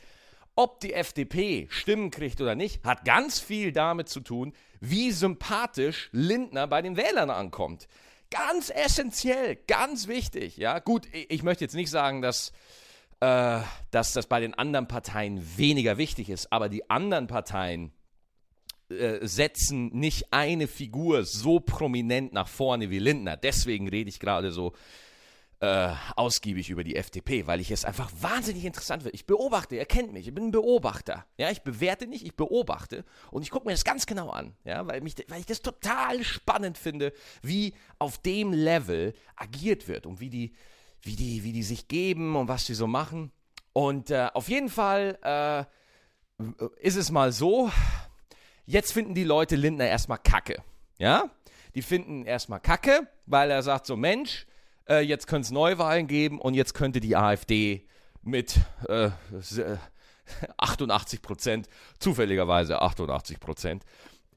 ob 0.57 0.81
die 0.81 0.95
FDP 0.95 1.69
Stimmen 1.71 2.11
kriegt 2.11 2.41
oder 2.41 2.55
nicht, 2.55 2.85
hat 2.85 3.05
ganz 3.05 3.39
viel 3.39 3.73
damit 3.73 4.09
zu 4.09 4.21
tun, 4.21 4.53
wie 4.81 5.11
sympathisch 5.13 6.09
Lindner 6.13 6.67
bei 6.67 6.83
den 6.83 6.97
Wählern 6.97 7.31
ankommt. 7.31 7.87
Ganz 8.31 8.71
essentiell, 8.71 9.57
ganz 9.67 10.07
wichtig. 10.07 10.57
Ja, 10.57 10.79
gut, 10.79 11.09
ich 11.13 11.43
möchte 11.43 11.65
jetzt 11.65 11.75
nicht 11.75 11.91
sagen, 11.91 12.23
dass, 12.23 12.53
äh, 13.21 13.61
dass 13.91 14.13
das 14.13 14.27
bei 14.27 14.41
den 14.41 14.55
anderen 14.55 14.87
Parteien 14.87 15.45
weniger 15.57 15.99
wichtig 15.99 16.31
ist, 16.31 16.53
aber 16.53 16.69
die 16.69 16.89
anderen 16.89 17.27
Parteien 17.27 17.93
äh, 18.89 19.27
setzen 19.27 19.89
nicht 19.89 20.33
eine 20.33 20.67
Figur 20.69 21.25
so 21.25 21.61
prominent 21.61 22.33
nach 22.33 22.49
vorne 22.49 22.91
wie 22.91 22.99
Lindner. 22.99 23.37
Deswegen 23.37 23.89
rede 23.89 24.09
ich 24.09 24.21
gerade 24.21 24.53
so 24.53 24.75
äh, 25.61 25.93
ausgiebig 26.17 26.71
über 26.71 26.85
die 26.85 26.97
FDP, 26.97 27.47
weil 27.47 27.61
ich 27.61 27.71
es 27.71 27.85
einfach 27.85 28.11
wahnsinnig 28.19 28.65
interessant 28.65 29.03
finde. 29.03 29.15
Ich 29.15 29.27
beobachte, 29.27 29.77
ihr 29.77 29.85
kennt 29.85 30.13
mich, 30.13 30.27
ich 30.27 30.35
bin 30.35 30.45
ein 30.45 30.51
Beobachter. 30.51 31.27
Ja, 31.37 31.51
ich 31.51 31.63
bewerte 31.63 32.07
nicht, 32.07 32.25
ich 32.25 32.35
beobachte 32.35 33.05
und 33.31 33.43
ich 33.43 33.51
gucke 33.51 33.67
mir 33.67 33.73
das 33.73 33.85
ganz 33.85 34.07
genau 34.07 34.31
an, 34.31 34.55
ja, 34.65 34.87
weil, 34.87 35.03
mich, 35.03 35.17
weil 35.29 35.41
ich 35.41 35.47
das 35.47 35.61
total 35.61 36.25
spannend 36.25 36.79
finde, 36.79 37.13
wie 37.43 37.75
auf 37.99 38.19
dem 38.19 38.53
Level 38.53 39.13
agiert 39.37 39.87
wird 39.87 40.07
und 40.07 40.21
wie 40.21 40.31
die, 40.31 40.55
wie 41.03 41.17
die, 41.17 41.45
wie 41.45 41.53
die 41.53 41.63
sich 41.63 41.89
geben 41.89 42.37
und 42.37 42.49
was 42.49 42.65
sie 42.65 42.75
so 42.75 42.87
machen. 42.87 43.31
Und 43.75 44.11
äh, 44.11 44.29
auf 44.33 44.49
jeden 44.49 44.71
Fall 44.71 45.19
äh, 45.23 45.65
ist 46.81 46.97
es 46.97 47.11
mal 47.11 47.33
so, 47.33 47.71
jetzt 48.65 48.93
finden 48.93 49.15
die 49.15 49.25
Leute 49.25 49.57
Lindner 49.57 49.87
erstmal 49.87 50.19
kacke. 50.19 50.63
Ja? 50.99 51.31
Die 51.75 51.83
finden 51.83 52.25
erstmal 52.25 52.61
kacke, 52.61 53.09
weil 53.27 53.51
er 53.51 53.63
sagt 53.63 53.87
so, 53.87 53.97
Mensch, 53.97 54.47
äh, 54.89 55.01
jetzt 55.01 55.27
könnte 55.27 55.47
es 55.47 55.51
Neuwahlen 55.51 56.07
geben 56.07 56.41
und 56.41 56.55
jetzt 56.55 56.75
könnte 56.75 57.01
die 57.01 57.17
AfD 57.17 57.87
mit 58.23 58.61
äh, 58.89 59.11
88 60.59 61.23
Prozent, 61.23 61.69
zufälligerweise 61.99 62.81
88 62.83 63.41
Prozent, 63.41 63.85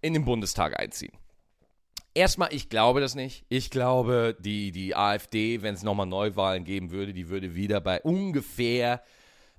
in 0.01 0.13
den 0.13 0.25
Bundestag 0.25 0.79
einziehen. 0.79 1.13
Erstmal, 2.15 2.53
ich 2.53 2.69
glaube 2.69 3.01
das 3.01 3.15
nicht. 3.15 3.45
Ich 3.49 3.71
glaube, 3.71 4.37
die, 4.39 4.71
die 4.71 4.95
AfD, 4.95 5.63
wenn 5.63 5.73
es 5.73 5.81
nochmal 5.81 6.05
Neuwahlen 6.05 6.63
geben 6.63 6.91
würde, 6.91 7.13
die 7.13 7.29
würde 7.29 7.55
wieder 7.55 7.81
bei 7.81 8.01
ungefähr 8.01 9.01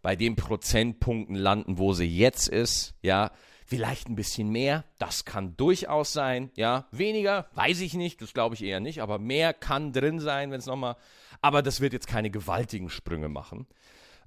bei 0.02 0.14
den 0.14 0.36
Prozentpunkten 0.36 1.34
landen, 1.34 1.78
wo 1.78 1.94
sie 1.94 2.04
jetzt 2.04 2.48
ist. 2.48 2.94
Ja, 3.02 3.32
Vielleicht 3.66 4.08
ein 4.08 4.14
bisschen 4.14 4.50
mehr, 4.50 4.84
das 4.98 5.24
kann 5.24 5.56
durchaus 5.56 6.12
sein. 6.12 6.50
Ja, 6.54 6.86
weniger, 6.90 7.48
weiß 7.54 7.80
ich 7.80 7.94
nicht, 7.94 8.20
das 8.20 8.34
glaube 8.34 8.54
ich 8.54 8.62
eher 8.62 8.80
nicht, 8.80 9.00
aber 9.00 9.18
mehr 9.18 9.54
kann 9.54 9.92
drin 9.92 10.20
sein, 10.20 10.50
wenn 10.50 10.58
es 10.58 10.66
nochmal. 10.66 10.96
Aber 11.40 11.62
das 11.62 11.80
wird 11.80 11.94
jetzt 11.94 12.06
keine 12.06 12.30
gewaltigen 12.30 12.90
Sprünge 12.90 13.28
machen. 13.30 13.66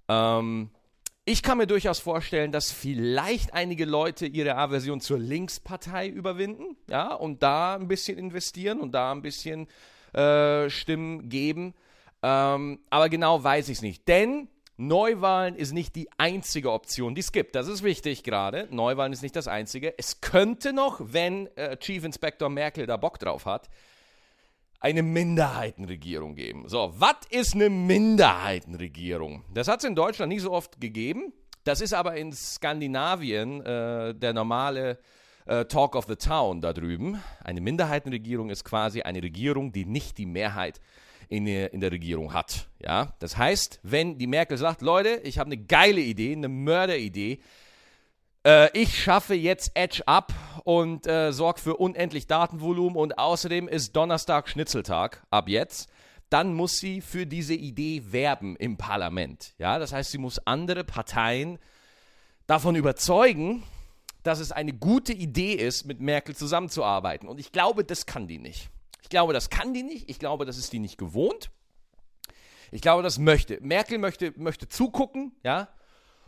Ähm, 0.07 0.71
ich 1.25 1.43
kann 1.43 1.57
mir 1.57 1.67
durchaus 1.67 1.99
vorstellen, 1.99 2.51
dass 2.51 2.71
vielleicht 2.71 3.53
einige 3.53 3.85
Leute 3.85 4.25
ihre 4.25 4.55
Aversion 4.55 5.01
zur 5.01 5.19
Linkspartei 5.19 6.07
überwinden, 6.07 6.77
ja, 6.89 7.13
und 7.13 7.43
da 7.43 7.75
ein 7.75 7.87
bisschen 7.87 8.17
investieren 8.17 8.79
und 8.79 8.93
da 8.93 9.11
ein 9.11 9.21
bisschen 9.21 9.67
äh, 10.13 10.69
Stimmen 10.69 11.29
geben. 11.29 11.75
Ähm, 12.23 12.79
aber 12.89 13.09
genau 13.09 13.43
weiß 13.43 13.69
ich 13.69 13.77
es 13.77 13.81
nicht. 13.81 14.07
Denn 14.07 14.47
Neuwahlen 14.77 15.55
ist 15.55 15.73
nicht 15.73 15.95
die 15.95 16.07
einzige 16.17 16.71
Option, 16.71 17.15
die 17.15 17.21
es 17.21 17.31
gibt. 17.31 17.55
Das 17.55 17.67
ist 17.67 17.81
wichtig 17.81 18.23
gerade. 18.23 18.67
Neuwahlen 18.69 19.11
ist 19.11 19.23
nicht 19.23 19.35
das 19.35 19.47
einzige. 19.47 19.97
Es 19.97 20.21
könnte 20.21 20.71
noch, 20.71 21.01
wenn 21.01 21.47
äh, 21.57 21.77
Chief 21.77 22.03
Inspector 22.03 22.47
Merkel 22.47 22.85
da 22.85 22.95
Bock 22.95 23.17
drauf 23.17 23.45
hat, 23.45 23.69
eine 24.79 25.01
Minderheitenregierung 25.01 26.35
geben. 26.35 26.69
So, 26.69 26.93
was 26.95 27.15
ist 27.31 27.55
eine 27.55 27.71
Minderheitenregierung? 27.71 29.43
Das 29.51 29.67
hat 29.67 29.79
es 29.79 29.85
in 29.85 29.95
Deutschland 29.95 30.31
nicht 30.31 30.43
so 30.43 30.51
oft 30.51 30.79
gegeben. 30.79 31.33
Das 31.63 31.81
ist 31.81 31.93
aber 31.93 32.15
in 32.15 32.31
Skandinavien 32.31 33.65
äh, 33.65 34.13
der 34.13 34.33
normale 34.33 34.99
äh, 35.47 35.65
Talk 35.65 35.95
of 35.95 36.05
the 36.07 36.15
Town 36.15 36.61
da 36.61 36.71
drüben. 36.71 37.21
Eine 37.43 37.61
Minderheitenregierung 37.61 38.51
ist 38.51 38.63
quasi 38.63 39.01
eine 39.01 39.23
Regierung, 39.23 39.71
die 39.71 39.85
nicht 39.85 40.19
die 40.19 40.27
Mehrheit 40.27 40.79
in 41.29 41.45
der, 41.45 41.73
in 41.73 41.81
der 41.81 41.91
Regierung 41.91 42.33
hat. 42.33 42.67
Ja? 42.79 43.13
Das 43.19 43.37
heißt, 43.37 43.79
wenn 43.83 44.17
die 44.17 44.27
Merkel 44.27 44.57
sagt, 44.57 44.81
Leute, 44.81 45.21
ich 45.23 45.39
habe 45.39 45.47
eine 45.47 45.57
geile 45.57 46.01
Idee, 46.01 46.33
eine 46.33 46.47
Mörderidee, 46.47 47.39
äh, 48.45 48.69
ich 48.77 49.01
schaffe 49.01 49.35
jetzt 49.35 49.71
Edge 49.73 50.03
ab 50.05 50.33
und 50.63 51.07
äh, 51.07 51.31
sorge 51.31 51.59
für 51.59 51.77
unendlich 51.77 52.27
Datenvolumen 52.27 52.97
und 52.97 53.17
außerdem 53.17 53.67
ist 53.67 53.95
Donnerstag 53.95 54.49
Schnitzeltag 54.49 55.25
ab 55.29 55.49
jetzt, 55.49 55.89
dann 56.29 56.53
muss 56.53 56.77
sie 56.77 57.01
für 57.01 57.25
diese 57.25 57.53
Idee 57.53 58.03
werben 58.11 58.55
im 58.55 58.77
Parlament. 58.77 59.53
Ja? 59.57 59.79
Das 59.79 59.93
heißt, 59.93 60.11
sie 60.11 60.17
muss 60.17 60.39
andere 60.39 60.83
Parteien 60.83 61.59
davon 62.47 62.75
überzeugen, 62.75 63.63
dass 64.23 64.39
es 64.39 64.51
eine 64.51 64.73
gute 64.73 65.13
Idee 65.13 65.53
ist, 65.53 65.85
mit 65.85 66.01
Merkel 66.01 66.35
zusammenzuarbeiten. 66.35 67.29
Und 67.29 67.39
ich 67.39 67.51
glaube, 67.51 67.83
das 67.83 68.05
kann 68.05 68.27
die 68.27 68.39
nicht. 68.39 68.69
Ich 69.01 69.09
glaube, 69.09 69.33
das 69.33 69.49
kann 69.49 69.73
die 69.73 69.83
nicht. 69.83 70.09
Ich 70.09 70.19
glaube, 70.19 70.45
das 70.45 70.57
ist 70.57 70.73
die 70.73 70.79
nicht 70.79 70.97
gewohnt. 70.97 71.49
Ich 72.71 72.81
glaube, 72.81 73.03
das 73.03 73.17
möchte. 73.17 73.59
Merkel 73.61 73.97
möchte, 73.97 74.33
möchte 74.35 74.67
zugucken, 74.67 75.33
ja, 75.43 75.69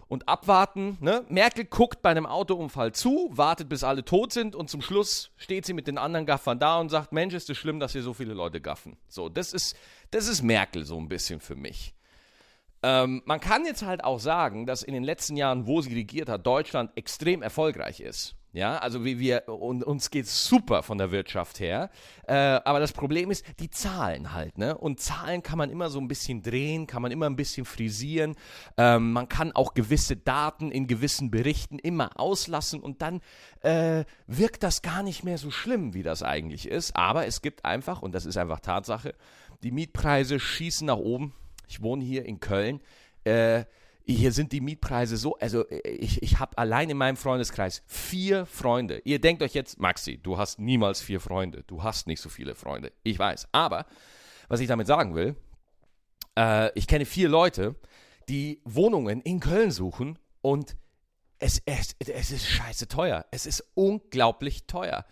und 0.09 0.27
abwarten. 0.27 0.97
Ne? 0.99 1.23
Merkel 1.29 1.65
guckt 1.65 2.01
bei 2.01 2.09
einem 2.09 2.25
Autounfall 2.25 2.91
zu, 2.93 3.29
wartet, 3.31 3.69
bis 3.69 3.83
alle 3.83 4.03
tot 4.03 4.33
sind 4.33 4.55
und 4.55 4.69
zum 4.69 4.81
Schluss 4.81 5.31
steht 5.37 5.65
sie 5.65 5.73
mit 5.73 5.87
den 5.87 5.97
anderen 5.97 6.25
Gaffern 6.25 6.59
da 6.59 6.79
und 6.79 6.89
sagt: 6.89 7.13
Mensch, 7.13 7.33
ist 7.33 7.49
es 7.49 7.57
schlimm, 7.57 7.79
dass 7.79 7.93
hier 7.93 8.03
so 8.03 8.13
viele 8.13 8.33
Leute 8.33 8.59
gaffen. 8.59 8.97
So, 9.07 9.29
das 9.29 9.53
ist, 9.53 9.77
das 10.11 10.27
ist 10.27 10.41
Merkel 10.41 10.83
so 10.83 10.97
ein 10.97 11.07
bisschen 11.07 11.39
für 11.39 11.55
mich. 11.55 11.93
Ähm, 12.81 13.21
man 13.25 13.39
kann 13.39 13.65
jetzt 13.65 13.83
halt 13.83 14.03
auch 14.03 14.19
sagen, 14.19 14.65
dass 14.65 14.83
in 14.83 14.93
den 14.93 15.03
letzten 15.03 15.37
Jahren, 15.37 15.67
wo 15.67 15.81
sie 15.81 15.93
regiert 15.93 16.29
hat, 16.29 16.45
Deutschland 16.45 16.91
extrem 16.95 17.41
erfolgreich 17.41 17.99
ist. 17.99 18.35
Ja, 18.51 18.79
also 18.79 19.05
wie 19.05 19.19
wir, 19.19 19.47
und, 19.47 19.83
uns 19.83 20.09
geht's 20.09 20.45
super 20.45 20.81
von 20.81 20.97
der 20.97 21.11
Wirtschaft 21.11 21.59
her. 21.59 21.91
Äh, 22.27 22.33
aber 22.33 22.79
das 22.79 22.93
Problem 22.93 23.29
ist, 23.29 23.45
die 23.59 23.69
Zahlen 23.69 24.33
halt, 24.33 24.57
ne? 24.57 24.75
Und 24.75 24.99
Zahlen 24.99 25.43
kann 25.43 25.59
man 25.59 25.69
immer 25.69 25.91
so 25.91 25.99
ein 25.99 26.07
bisschen 26.07 26.41
drehen, 26.41 26.87
kann 26.87 27.03
man 27.03 27.11
immer 27.11 27.27
ein 27.27 27.35
bisschen 27.35 27.63
frisieren. 27.65 28.35
Ähm, 28.75 29.11
man 29.11 29.29
kann 29.29 29.51
auch 29.51 29.75
gewisse 29.75 30.17
Daten 30.17 30.71
in 30.71 30.87
gewissen 30.87 31.29
Berichten 31.29 31.77
immer 31.77 32.19
auslassen 32.19 32.79
und 32.79 33.03
dann 33.03 33.21
äh, 33.61 34.03
wirkt 34.25 34.63
das 34.63 34.81
gar 34.81 35.03
nicht 35.03 35.23
mehr 35.23 35.37
so 35.37 35.51
schlimm, 35.51 35.93
wie 35.93 36.03
das 36.03 36.23
eigentlich 36.23 36.67
ist. 36.67 36.95
Aber 36.95 37.27
es 37.27 37.43
gibt 37.43 37.65
einfach, 37.65 38.01
und 38.01 38.15
das 38.15 38.25
ist 38.25 38.37
einfach 38.37 38.61
Tatsache, 38.61 39.13
die 39.61 39.71
Mietpreise 39.71 40.39
schießen 40.39 40.87
nach 40.87 40.97
oben. 40.97 41.35
Ich 41.67 41.83
wohne 41.83 42.03
hier 42.03 42.25
in 42.25 42.39
Köln. 42.39 42.81
Äh, 43.25 43.65
hier 44.15 44.31
sind 44.31 44.51
die 44.51 44.61
Mietpreise 44.61 45.17
so, 45.17 45.37
also 45.37 45.67
äh, 45.67 45.87
ich, 45.89 46.21
ich 46.23 46.39
habe 46.39 46.57
allein 46.57 46.89
in 46.89 46.97
meinem 46.97 47.17
Freundeskreis 47.17 47.83
vier 47.85 48.45
Freunde. 48.45 49.01
Ihr 49.05 49.19
denkt 49.19 49.41
euch 49.43 49.53
jetzt, 49.53 49.79
Maxi, 49.79 50.17
du 50.17 50.37
hast 50.37 50.59
niemals 50.59 51.01
vier 51.01 51.19
Freunde. 51.19 51.63
Du 51.67 51.83
hast 51.83 52.07
nicht 52.07 52.21
so 52.21 52.29
viele 52.29 52.55
Freunde. 52.55 52.91
Ich 53.03 53.19
weiß. 53.19 53.49
Aber, 53.51 53.85
was 54.47 54.59
ich 54.59 54.67
damit 54.67 54.87
sagen 54.87 55.15
will, 55.15 55.35
äh, 56.37 56.71
ich 56.77 56.87
kenne 56.87 57.05
vier 57.05 57.29
Leute, 57.29 57.75
die 58.29 58.61
Wohnungen 58.65 59.21
in 59.21 59.39
Köln 59.39 59.71
suchen 59.71 60.17
und 60.41 60.75
es, 61.39 61.61
es, 61.65 61.95
es 61.99 62.31
ist 62.31 62.47
scheiße 62.47 62.87
teuer. 62.87 63.25
Es 63.31 63.45
ist 63.45 63.63
unglaublich 63.75 64.65
teuer. 64.65 65.05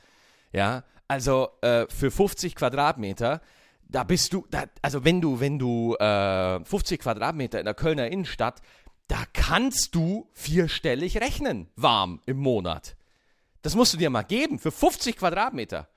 Ja, 0.52 0.84
also 1.08 1.50
äh, 1.62 1.86
für 1.90 2.12
50 2.12 2.56
Quadratmeter 2.56 3.42
da 3.90 4.04
bist 4.04 4.34
du, 4.34 4.46
da, 4.50 4.66
also 4.82 5.06
wenn 5.06 5.22
du, 5.22 5.40
wenn 5.40 5.60
du 5.60 5.96
äh, 5.96 6.64
50 6.64 7.02
Quadratmeter 7.02 7.60
in 7.60 7.66
der 7.66 7.74
Kölner 7.74 8.08
Innenstadt 8.08 8.62
da 9.08 9.24
kannst 9.34 9.96
du 9.96 10.30
vierstellig 10.34 11.20
rechnen, 11.20 11.70
warm 11.76 12.22
im 12.26 12.38
Monat. 12.38 12.96
Das 13.62 13.76
musst 13.76 13.94
du 13.94 13.98
dir 13.98 14.10
mal 14.10 14.24
geben, 14.24 14.60
für 14.60 14.72
50 14.72 15.18
Quadratmeter. 15.18 15.88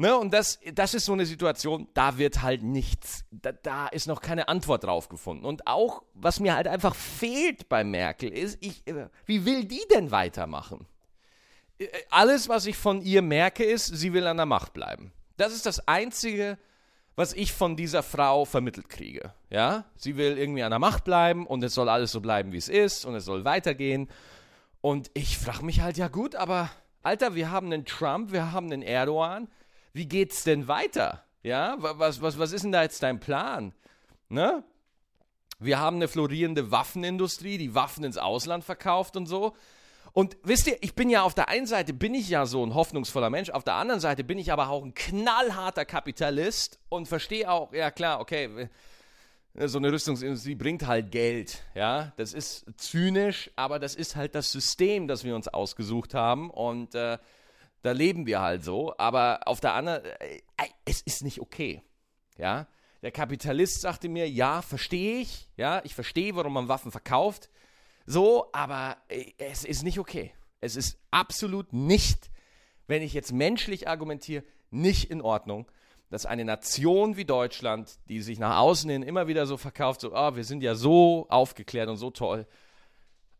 Ne, 0.00 0.16
und 0.16 0.32
das, 0.32 0.60
das 0.74 0.94
ist 0.94 1.06
so 1.06 1.12
eine 1.12 1.26
Situation, 1.26 1.88
da 1.92 2.18
wird 2.18 2.42
halt 2.42 2.62
nichts, 2.62 3.24
da, 3.32 3.50
da, 3.50 3.88
ist 3.88 4.06
noch 4.06 4.20
keine 4.20 4.46
Antwort 4.46 4.84
drauf 4.84 5.08
gefunden. 5.08 5.44
Und 5.44 5.66
auch, 5.66 6.04
was 6.14 6.38
mir 6.38 6.54
halt 6.54 6.68
einfach 6.68 6.94
fehlt 6.94 7.68
bei 7.68 7.82
Merkel, 7.82 8.32
ist, 8.32 8.58
ich, 8.60 8.86
äh, 8.86 9.08
wie 9.26 9.44
will 9.44 9.64
die 9.64 9.82
denn 9.90 10.12
weitermachen? 10.12 10.86
Äh, 11.78 11.88
alles, 12.10 12.48
was 12.48 12.66
ich 12.66 12.76
von 12.76 13.02
ihr 13.02 13.22
merke, 13.22 13.64
ist, 13.64 13.86
sie 13.86 14.12
will 14.12 14.28
an 14.28 14.36
der 14.36 14.46
Macht 14.46 14.72
bleiben. 14.72 15.10
Das 15.36 15.52
ist 15.52 15.66
das 15.66 15.88
Einzige, 15.88 16.58
was 17.18 17.32
ich 17.32 17.52
von 17.52 17.74
dieser 17.74 18.04
Frau 18.04 18.44
vermittelt 18.44 18.88
kriege. 18.88 19.34
Ja, 19.50 19.86
sie 19.96 20.16
will 20.16 20.38
irgendwie 20.38 20.62
an 20.62 20.70
der 20.70 20.78
Macht 20.78 21.02
bleiben 21.02 21.48
und 21.48 21.64
es 21.64 21.74
soll 21.74 21.88
alles 21.88 22.12
so 22.12 22.20
bleiben, 22.20 22.52
wie 22.52 22.58
es 22.58 22.68
ist 22.68 23.04
und 23.04 23.16
es 23.16 23.24
soll 23.24 23.44
weitergehen. 23.44 24.08
Und 24.82 25.10
ich 25.14 25.36
frage 25.36 25.64
mich 25.64 25.80
halt, 25.80 25.96
ja 25.96 26.06
gut, 26.06 26.36
aber 26.36 26.70
Alter, 27.02 27.34
wir 27.34 27.50
haben 27.50 27.72
einen 27.72 27.84
Trump, 27.84 28.30
wir 28.30 28.52
haben 28.52 28.66
einen 28.66 28.82
Erdogan. 28.82 29.48
Wie 29.92 30.06
geht's 30.06 30.44
denn 30.44 30.68
weiter? 30.68 31.24
Ja, 31.42 31.74
was, 31.80 32.22
was, 32.22 32.38
was 32.38 32.52
ist 32.52 32.62
denn 32.62 32.70
da 32.70 32.84
jetzt 32.84 33.02
dein 33.02 33.18
Plan? 33.18 33.74
Ne? 34.28 34.62
Wir 35.58 35.80
haben 35.80 35.96
eine 35.96 36.06
florierende 36.06 36.70
Waffenindustrie, 36.70 37.58
die 37.58 37.74
Waffen 37.74 38.04
ins 38.04 38.16
Ausland 38.16 38.62
verkauft 38.62 39.16
und 39.16 39.26
so. 39.26 39.56
Und 40.12 40.36
wisst 40.42 40.66
ihr, 40.66 40.78
ich 40.80 40.94
bin 40.94 41.10
ja 41.10 41.22
auf 41.22 41.34
der 41.34 41.48
einen 41.48 41.66
Seite 41.66 41.92
bin 41.92 42.14
ich 42.14 42.28
ja 42.28 42.46
so 42.46 42.64
ein 42.64 42.74
hoffnungsvoller 42.74 43.30
Mensch, 43.30 43.50
auf 43.50 43.64
der 43.64 43.74
anderen 43.74 44.00
Seite 44.00 44.24
bin 44.24 44.38
ich 44.38 44.52
aber 44.52 44.68
auch 44.68 44.84
ein 44.84 44.94
knallharter 44.94 45.84
Kapitalist 45.84 46.78
und 46.88 47.06
verstehe 47.06 47.50
auch, 47.50 47.72
ja 47.72 47.90
klar, 47.90 48.20
okay, 48.20 48.68
so 49.54 49.78
eine 49.78 49.92
Rüstungsindustrie 49.92 50.54
bringt 50.54 50.86
halt 50.86 51.10
Geld, 51.10 51.62
ja, 51.74 52.12
das 52.16 52.32
ist 52.32 52.66
zynisch, 52.76 53.50
aber 53.56 53.78
das 53.78 53.94
ist 53.94 54.16
halt 54.16 54.34
das 54.34 54.52
System, 54.52 55.08
das 55.08 55.24
wir 55.24 55.34
uns 55.34 55.48
ausgesucht 55.48 56.14
haben 56.14 56.50
und 56.50 56.94
äh, 56.94 57.18
da 57.82 57.92
leben 57.92 58.26
wir 58.26 58.40
halt 58.40 58.64
so, 58.64 58.94
aber 58.98 59.40
auf 59.46 59.60
der 59.60 59.74
anderen, 59.74 60.04
äh, 60.04 60.40
es 60.84 61.00
ist 61.02 61.22
nicht 61.22 61.40
okay, 61.40 61.82
ja. 62.36 62.66
Der 63.00 63.12
Kapitalist 63.12 63.80
sagte 63.80 64.08
mir, 64.08 64.28
ja, 64.28 64.60
verstehe 64.60 65.20
ich, 65.20 65.48
ja, 65.56 65.80
ich 65.84 65.94
verstehe, 65.94 66.34
warum 66.34 66.52
man 66.54 66.66
Waffen 66.66 66.90
verkauft, 66.90 67.48
so, 68.08 68.46
aber 68.52 68.96
äh, 69.08 69.32
es 69.36 69.64
ist 69.64 69.82
nicht 69.82 69.98
okay. 69.98 70.32
Es 70.62 70.76
ist 70.76 70.98
absolut 71.10 71.74
nicht, 71.74 72.30
wenn 72.86 73.02
ich 73.02 73.12
jetzt 73.12 73.32
menschlich 73.32 73.86
argumentiere, 73.86 74.44
nicht 74.70 75.10
in 75.10 75.20
Ordnung, 75.20 75.70
dass 76.08 76.24
eine 76.24 76.46
Nation 76.46 77.18
wie 77.18 77.26
Deutschland, 77.26 77.98
die 78.08 78.22
sich 78.22 78.38
nach 78.38 78.56
außen 78.60 78.88
hin 78.88 79.02
immer 79.02 79.28
wieder 79.28 79.44
so 79.46 79.58
verkauft, 79.58 80.00
so, 80.00 80.14
oh, 80.14 80.36
wir 80.36 80.44
sind 80.44 80.62
ja 80.62 80.74
so 80.74 81.26
aufgeklärt 81.28 81.90
und 81.90 81.98
so 81.98 82.10
toll, 82.10 82.46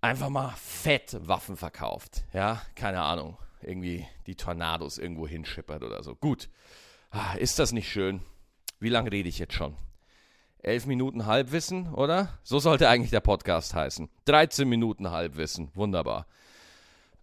einfach 0.02 0.28
mal 0.28 0.52
fett 0.56 1.16
Waffen 1.26 1.56
verkauft. 1.56 2.24
Ja, 2.34 2.60
keine 2.74 3.00
Ahnung. 3.00 3.38
Irgendwie 3.62 4.06
die 4.26 4.34
Tornados 4.34 4.98
irgendwo 4.98 5.26
hinschippert 5.26 5.82
oder 5.82 6.02
so. 6.02 6.14
Gut. 6.14 6.50
Ah, 7.10 7.32
ist 7.34 7.58
das 7.58 7.72
nicht 7.72 7.90
schön? 7.90 8.20
Wie 8.80 8.90
lange 8.90 9.10
rede 9.10 9.30
ich 9.30 9.38
jetzt 9.38 9.54
schon? 9.54 9.78
Elf 10.62 10.86
Minuten 10.86 11.26
Halbwissen, 11.26 11.92
oder? 11.94 12.30
So 12.42 12.58
sollte 12.58 12.88
eigentlich 12.88 13.10
der 13.10 13.20
Podcast 13.20 13.74
heißen. 13.74 14.08
13 14.24 14.68
Minuten 14.68 15.10
Halbwissen. 15.10 15.70
Wunderbar. 15.74 16.26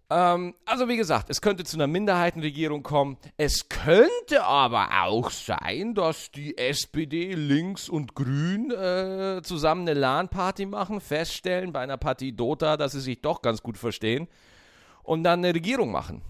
Ähm, 0.08 0.54
also 0.64 0.88
wie 0.88 0.96
gesagt, 0.96 1.30
es 1.30 1.40
könnte 1.40 1.64
zu 1.64 1.76
einer 1.76 1.86
Minderheitenregierung 1.86 2.82
kommen. 2.82 3.16
Es 3.36 3.68
könnte 3.68 4.44
aber 4.44 4.88
auch 5.02 5.30
sein, 5.30 5.94
dass 5.94 6.30
die 6.30 6.56
SPD, 6.56 7.34
Links 7.34 7.88
und 7.88 8.14
Grün 8.14 8.70
äh, 8.70 9.42
zusammen 9.42 9.82
eine 9.82 9.98
LAN-Party 9.98 10.66
machen, 10.66 11.00
feststellen 11.00 11.72
bei 11.72 11.80
einer 11.80 11.96
Partie 11.96 12.32
Dota, 12.32 12.76
dass 12.76 12.92
sie 12.92 13.00
sich 13.00 13.20
doch 13.20 13.42
ganz 13.42 13.62
gut 13.62 13.76
verstehen 13.78 14.28
und 15.02 15.24
dann 15.24 15.40
eine 15.40 15.54
Regierung 15.54 15.90
machen. 15.90 16.22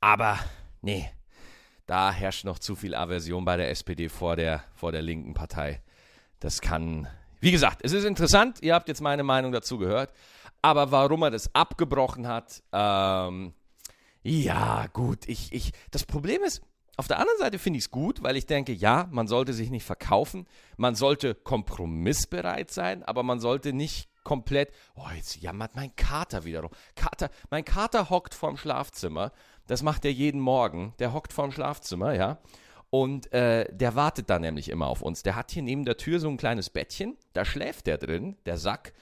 Aber 0.00 0.38
nee, 0.80 1.10
da 1.86 2.12
herrscht 2.12 2.44
noch 2.44 2.60
zu 2.60 2.76
viel 2.76 2.94
Aversion 2.94 3.44
bei 3.44 3.56
der 3.56 3.70
SPD 3.70 4.08
vor 4.08 4.36
der, 4.36 4.62
vor 4.74 4.92
der 4.92 5.02
linken 5.02 5.34
Partei. 5.34 5.80
Das 6.40 6.60
kann, 6.60 7.08
wie 7.40 7.50
gesagt, 7.50 7.80
es 7.82 7.92
ist 7.92 8.04
interessant, 8.04 8.62
ihr 8.62 8.74
habt 8.74 8.88
jetzt 8.88 9.00
meine 9.00 9.24
Meinung 9.24 9.52
dazu 9.52 9.78
gehört, 9.78 10.12
aber 10.62 10.90
warum 10.90 11.22
er 11.22 11.30
das 11.30 11.54
abgebrochen 11.54 12.26
hat, 12.26 12.62
ähm, 12.72 13.54
ja, 14.22 14.86
gut, 14.92 15.28
ich, 15.28 15.52
ich, 15.52 15.72
das 15.90 16.04
Problem 16.04 16.42
ist, 16.42 16.62
auf 16.96 17.06
der 17.06 17.20
anderen 17.20 17.38
Seite 17.38 17.60
finde 17.60 17.78
ich 17.78 17.84
es 17.84 17.90
gut, 17.92 18.24
weil 18.24 18.36
ich 18.36 18.46
denke, 18.46 18.72
ja, 18.72 19.06
man 19.12 19.28
sollte 19.28 19.52
sich 19.52 19.70
nicht 19.70 19.84
verkaufen, 19.84 20.46
man 20.76 20.96
sollte 20.96 21.34
kompromissbereit 21.36 22.72
sein, 22.72 23.04
aber 23.04 23.22
man 23.22 23.38
sollte 23.38 23.72
nicht 23.72 24.08
komplett, 24.24 24.72
oh, 24.96 25.06
jetzt 25.14 25.36
jammert 25.36 25.76
mein 25.76 25.94
Kater 25.94 26.44
wiederum. 26.44 26.70
Kater, 26.96 27.30
mein 27.50 27.64
Kater 27.64 28.10
hockt 28.10 28.34
vorm 28.34 28.56
Schlafzimmer, 28.56 29.32
das 29.68 29.82
macht 29.82 30.04
er 30.04 30.12
jeden 30.12 30.40
Morgen, 30.40 30.92
der 30.98 31.12
hockt 31.12 31.32
vorm 31.32 31.52
Schlafzimmer, 31.52 32.14
ja, 32.14 32.38
und 32.90 33.32
äh, 33.32 33.66
der 33.70 33.94
wartet 33.94 34.30
da 34.30 34.38
nämlich 34.38 34.68
immer 34.68 34.86
auf 34.86 35.02
uns. 35.02 35.22
Der 35.22 35.36
hat 35.36 35.50
hier 35.50 35.62
neben 35.62 35.84
der 35.84 35.96
Tür 35.96 36.20
so 36.20 36.28
ein 36.28 36.36
kleines 36.36 36.70
Bettchen, 36.70 37.16
da 37.32 37.44
schläft 37.44 37.86
der 37.86 37.98
drin, 37.98 38.36
der 38.46 38.58
Sack. 38.58 38.92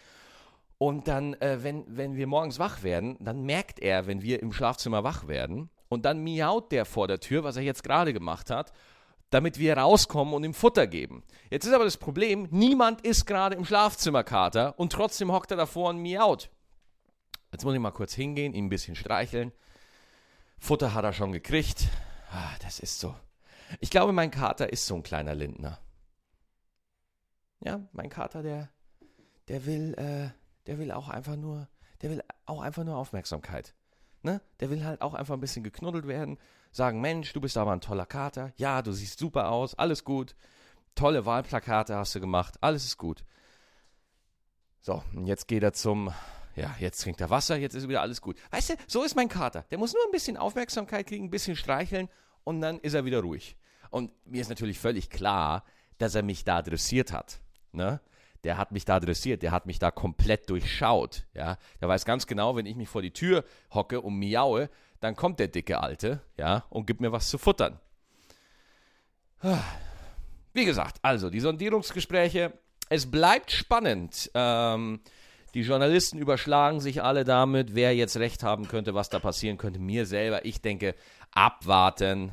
Und 0.79 1.09
dann, 1.09 1.35
äh, 1.35 1.63
wenn, 1.63 1.85
wenn 1.89 2.17
wir 2.17 2.27
morgens 2.27 2.59
wach 2.59 2.83
werden, 2.83 3.17
dann 3.21 3.45
merkt 3.45 3.81
er, 3.81 4.07
wenn 4.07 4.23
wir 4.23 4.43
im 4.43 4.53
Schlafzimmer 4.53 5.05
wach 5.05 5.27
werden, 5.27 5.71
und 5.89 6.05
dann 6.05 6.23
miaut 6.23 6.73
der 6.73 6.85
vor 6.85 7.09
der 7.09 7.21
Tür, 7.21 7.45
was 7.45 7.57
er 7.57 7.63
jetzt 7.63 7.85
gerade 7.85 8.13
gemacht 8.13 8.51
hat, 8.51 8.73
damit 9.31 9.59
wir 9.59 9.77
rauskommen 9.77 10.35
und 10.35 10.45
ihm 10.45 10.55
Futter 10.55 10.87
geben. 10.87 11.23
Jetzt 11.51 11.65
ist 11.65 11.73
aber 11.73 11.85
das 11.85 11.97
Problem, 11.97 12.49
niemand 12.51 13.01
ist 13.03 13.27
gerade 13.27 13.57
im 13.57 13.65
Schlafzimmer, 13.65 14.25
Kater, 14.25 14.79
und 14.79 14.93
trotzdem 14.93 15.33
hockt 15.33 15.51
er 15.51 15.57
davor 15.57 15.91
und 15.91 15.99
miaut. 15.99 16.51
Jetzt 17.53 17.65
muss 17.65 17.75
ich 17.75 17.81
mal 17.81 17.91
kurz 17.91 18.15
hingehen, 18.15 18.53
ihn 18.53 18.67
ein 18.67 18.69
bisschen 18.69 18.97
streicheln. 18.97 19.53
Futter 20.59 20.95
hat 20.95 21.05
er 21.05 21.13
schon 21.13 21.33
gekriegt. 21.33 21.89
Ah, 22.33 22.55
das 22.63 22.81
ist 22.81 22.99
so. 22.99 23.15
Ich 23.81 23.91
glaube, 23.91 24.13
mein 24.13 24.31
Kater 24.31 24.73
ist 24.73 24.87
so 24.87 24.95
ein 24.95 25.03
kleiner 25.03 25.35
Lindner. 25.35 25.79
Ja, 27.61 27.81
mein 27.93 28.11
Kater, 28.11 28.43
der, 28.43 28.71
der 29.49 29.67
will, 29.67 29.95
äh, 29.95 30.31
der 30.67 30.79
will 30.79 30.93
auch 30.93 31.09
einfach 31.09 31.37
nur, 31.37 31.69
der 32.03 32.11
will 32.11 32.23
auch 32.45 32.61
einfach 32.61 32.85
nur 32.85 32.97
Aufmerksamkeit. 32.97 33.75
Ne? 34.23 34.41
Der 34.61 34.71
will 34.71 34.85
halt 34.85 35.03
auch 35.03 35.15
einfach 35.15 35.35
ein 35.35 35.41
bisschen 35.41 35.65
geknuddelt 35.65 36.07
werden, 36.07 36.39
sagen, 36.73 37.01
Mensch, 37.01 37.33
du 37.33 37.41
bist 37.41 37.57
aber 37.57 37.73
ein 37.73 37.81
toller 37.81 38.07
Kater, 38.07 38.53
ja, 38.57 38.83
du 38.83 38.93
siehst 38.93 39.19
super 39.19 39.51
aus, 39.51 39.75
alles 39.77 40.05
gut, 40.05 40.37
tolle 40.95 41.25
Wahlplakate 41.25 41.97
hast 41.97 42.15
du 42.15 42.21
gemacht, 42.21 42.57
alles 42.61 42.85
ist 42.85 42.99
gut. 42.99 43.25
So, 44.81 45.03
und 45.15 45.27
jetzt 45.27 45.49
geht 45.49 45.63
er 45.63 45.73
zum, 45.73 46.13
ja, 46.55 46.75
jetzt 46.79 47.03
trinkt 47.03 47.21
er 47.21 47.31
Wasser, 47.31 47.57
jetzt 47.57 47.75
ist 47.75 47.89
wieder 47.89 48.03
alles 48.03 48.21
gut. 48.21 48.37
Weißt 48.51 48.71
du, 48.71 48.75
so 48.87 49.03
ist 49.03 49.17
mein 49.17 49.29
Kater. 49.29 49.65
Der 49.71 49.79
muss 49.79 49.93
nur 49.93 50.05
ein 50.05 50.13
bisschen 50.13 50.37
Aufmerksamkeit 50.37 51.07
kriegen, 51.07 51.25
ein 51.25 51.31
bisschen 51.31 51.57
streicheln 51.57 52.09
und 52.47 52.61
dann 52.61 52.79
ist 52.79 52.95
er 52.95 53.05
wieder 53.05 53.21
ruhig. 53.21 53.57
Und 53.91 54.13
mir 54.25 54.41
ist 54.41 54.49
natürlich 54.49 54.79
völlig 54.79 55.11
klar, 55.11 55.65
dass 55.99 56.15
er 56.15 56.23
mich 56.23 56.45
da 56.45 56.59
adressiert 56.59 57.13
hat. 57.13 57.41
Ne? 57.73 58.01
Der 58.45 58.57
hat 58.57 58.71
mich 58.71 58.85
da 58.85 58.97
adressiert, 58.97 59.43
der 59.43 59.51
hat 59.51 59.67
mich 59.67 59.81
da 59.81 59.91
komplett 59.91 60.49
durchschaut. 60.49 61.25
Ja? 61.35 61.59
Der 61.81 61.89
weiß 61.89 62.05
ganz 62.05 62.29
genau, 62.29 62.55
wenn 62.55 62.67
ich 62.67 62.77
mich 62.77 62.89
vor 62.89 63.03
die 63.03 63.11
Tür 63.11 63.45
hocke 63.75 64.01
und 64.01 64.17
miaue, 64.17 64.71
dann 65.01 65.17
kommt 65.17 65.41
der 65.41 65.49
dicke 65.49 65.81
Alte 65.81 66.23
ja, 66.37 66.65
und 66.71 66.87
gibt 66.87 67.01
mir 67.01 67.11
was 67.11 67.29
zu 67.29 67.37
futtern. 67.37 67.81
Wie 70.53 70.65
gesagt, 70.65 70.99
also 71.03 71.29
die 71.29 71.41
Sondierungsgespräche, 71.41 72.53
es 72.89 73.11
bleibt 73.11 73.51
spannend. 73.51 74.31
Ähm, 74.35 75.01
die 75.57 75.63
Journalisten 75.63 76.19
überschlagen 76.19 76.81
sich 76.81 77.03
alle 77.03 77.25
damit, 77.25 77.75
wer 77.75 77.97
jetzt 77.97 78.19
recht 78.19 78.43
haben 78.43 78.69
könnte, 78.69 78.93
was 78.93 79.09
da 79.09 79.19
passieren 79.19 79.57
könnte. 79.57 79.79
Mir 79.81 80.05
selber, 80.05 80.45
ich 80.45 80.61
denke, 80.61 80.95
abwarten. 81.31 82.33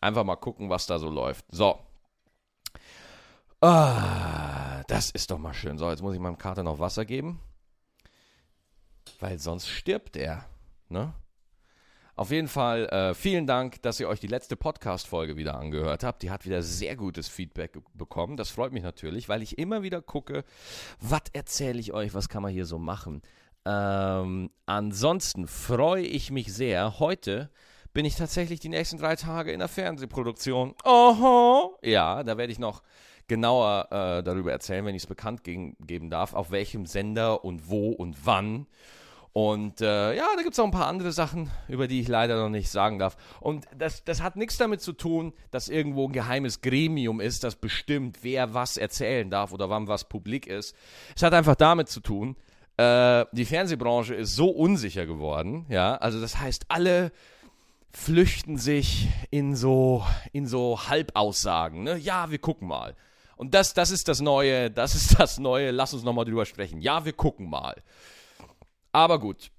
Einfach 0.00 0.22
mal 0.22 0.36
gucken, 0.36 0.70
was 0.70 0.86
da 0.86 1.00
so 1.00 1.10
läuft. 1.10 1.44
So. 1.50 1.80
Ah, 3.60 4.84
das 4.86 5.10
ist 5.10 5.32
doch 5.32 5.38
mal 5.38 5.52
schön. 5.52 5.78
So, 5.78 5.90
jetzt 5.90 6.00
muss 6.00 6.14
ich 6.14 6.20
meinem 6.20 6.38
Kater 6.38 6.62
noch 6.62 6.78
Wasser 6.78 7.04
geben. 7.04 7.40
Weil 9.18 9.40
sonst 9.40 9.66
stirbt 9.66 10.16
er. 10.16 10.44
Ne? 10.88 11.12
Auf 12.16 12.30
jeden 12.30 12.46
Fall 12.46 12.86
äh, 12.90 13.12
vielen 13.12 13.44
Dank, 13.44 13.82
dass 13.82 13.98
ihr 13.98 14.08
euch 14.08 14.20
die 14.20 14.28
letzte 14.28 14.54
Podcast-Folge 14.54 15.36
wieder 15.36 15.56
angehört 15.56 16.04
habt. 16.04 16.22
Die 16.22 16.30
hat 16.30 16.44
wieder 16.44 16.62
sehr 16.62 16.94
gutes 16.94 17.26
Feedback 17.26 17.76
bekommen. 17.92 18.36
Das 18.36 18.50
freut 18.50 18.72
mich 18.72 18.84
natürlich, 18.84 19.28
weil 19.28 19.42
ich 19.42 19.58
immer 19.58 19.82
wieder 19.82 20.00
gucke, 20.00 20.44
was 21.00 21.22
erzähle 21.32 21.80
ich 21.80 21.92
euch, 21.92 22.14
was 22.14 22.28
kann 22.28 22.42
man 22.42 22.52
hier 22.52 22.66
so 22.66 22.78
machen. 22.78 23.20
Ähm, 23.64 24.50
ansonsten 24.64 25.48
freue 25.48 26.04
ich 26.04 26.30
mich 26.30 26.52
sehr. 26.54 27.00
Heute 27.00 27.50
bin 27.92 28.04
ich 28.04 28.14
tatsächlich 28.14 28.60
die 28.60 28.68
nächsten 28.68 28.98
drei 28.98 29.16
Tage 29.16 29.50
in 29.50 29.58
der 29.58 29.68
Fernsehproduktion. 29.68 30.76
Oho! 30.84 31.78
Ja, 31.82 32.22
da 32.22 32.38
werde 32.38 32.52
ich 32.52 32.60
noch 32.60 32.84
genauer 33.26 33.88
äh, 33.90 34.22
darüber 34.22 34.52
erzählen, 34.52 34.84
wenn 34.84 34.94
ich 34.94 35.02
es 35.02 35.08
bekannt 35.08 35.42
geben 35.42 36.10
darf, 36.10 36.34
auf 36.34 36.52
welchem 36.52 36.86
Sender 36.86 37.44
und 37.44 37.68
wo 37.68 37.90
und 37.90 38.24
wann. 38.24 38.68
Und 39.34 39.80
äh, 39.80 40.14
ja, 40.14 40.28
da 40.36 40.42
gibt 40.42 40.52
es 40.52 40.60
auch 40.60 40.64
ein 40.64 40.70
paar 40.70 40.86
andere 40.86 41.10
Sachen, 41.10 41.50
über 41.66 41.88
die 41.88 42.00
ich 42.00 42.06
leider 42.06 42.40
noch 42.40 42.48
nicht 42.48 42.70
sagen 42.70 43.00
darf. 43.00 43.16
Und 43.40 43.66
das, 43.76 44.04
das 44.04 44.22
hat 44.22 44.36
nichts 44.36 44.58
damit 44.58 44.80
zu 44.80 44.92
tun, 44.92 45.32
dass 45.50 45.68
irgendwo 45.68 46.06
ein 46.06 46.12
geheimes 46.12 46.60
Gremium 46.60 47.20
ist, 47.20 47.42
das 47.42 47.56
bestimmt, 47.56 48.18
wer 48.22 48.54
was 48.54 48.76
erzählen 48.76 49.28
darf 49.30 49.52
oder 49.52 49.68
wann 49.68 49.88
was 49.88 50.08
publik 50.08 50.46
ist. 50.46 50.76
Es 51.16 51.24
hat 51.24 51.34
einfach 51.34 51.56
damit 51.56 51.88
zu 51.88 51.98
tun, 51.98 52.36
äh, 52.76 53.26
die 53.32 53.44
Fernsehbranche 53.44 54.14
ist 54.14 54.36
so 54.36 54.50
unsicher 54.50 55.04
geworden, 55.04 55.66
ja, 55.68 55.96
also 55.96 56.20
das 56.20 56.38
heißt, 56.38 56.66
alle 56.68 57.10
flüchten 57.90 58.56
sich 58.56 59.08
in 59.30 59.56
so, 59.56 60.04
in 60.32 60.46
so 60.46 60.78
Halbaussagen, 60.88 61.82
ne? 61.82 61.96
Ja, 61.96 62.30
wir 62.30 62.38
gucken 62.38 62.68
mal. 62.68 62.94
Und 63.36 63.54
das, 63.54 63.74
das 63.74 63.90
ist 63.90 64.06
das 64.06 64.20
Neue, 64.20 64.70
das 64.70 64.94
ist 64.94 65.18
das 65.18 65.40
Neue, 65.40 65.72
lass 65.72 65.92
uns 65.92 66.04
nochmal 66.04 66.24
drüber 66.24 66.46
sprechen. 66.46 66.80
Ja, 66.80 67.04
wir 67.04 67.12
gucken 67.12 67.50
mal. 67.50 67.82
Aber 68.94 69.18
gut. 69.18 69.50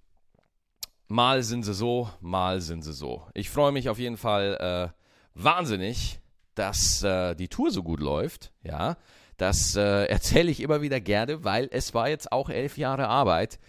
Mal 1.10 1.44
sind 1.44 1.64
sie 1.64 1.74
so, 1.74 2.10
mal 2.22 2.62
sind 2.62 2.84
sie 2.84 2.94
so. 2.94 3.22
Ich 3.34 3.50
freue 3.50 3.74
mich 3.74 3.90
auf 3.90 4.00
jeden 4.00 4.16
Fall 4.16 4.94
äh, 4.96 5.38
wahnsinnig, 5.38 6.22
dass 6.56 7.04
äh, 7.04 7.36
die 7.36 7.50
Tour 7.50 7.70
so 7.70 7.84
gut 7.84 8.00
läuft. 8.00 8.54
Ja, 8.64 8.96
das 9.36 9.76
äh, 9.76 10.06
erzähle 10.06 10.50
ich 10.50 10.62
immer 10.62 10.82
wieder 10.82 11.02
gerne, 11.02 11.44
weil 11.44 11.68
es 11.74 11.94
war 11.94 12.08
jetzt 12.08 12.32
auch 12.32 12.50
elf 12.50 12.78
Jahre 12.78 13.10
Arbeit, 13.10 13.60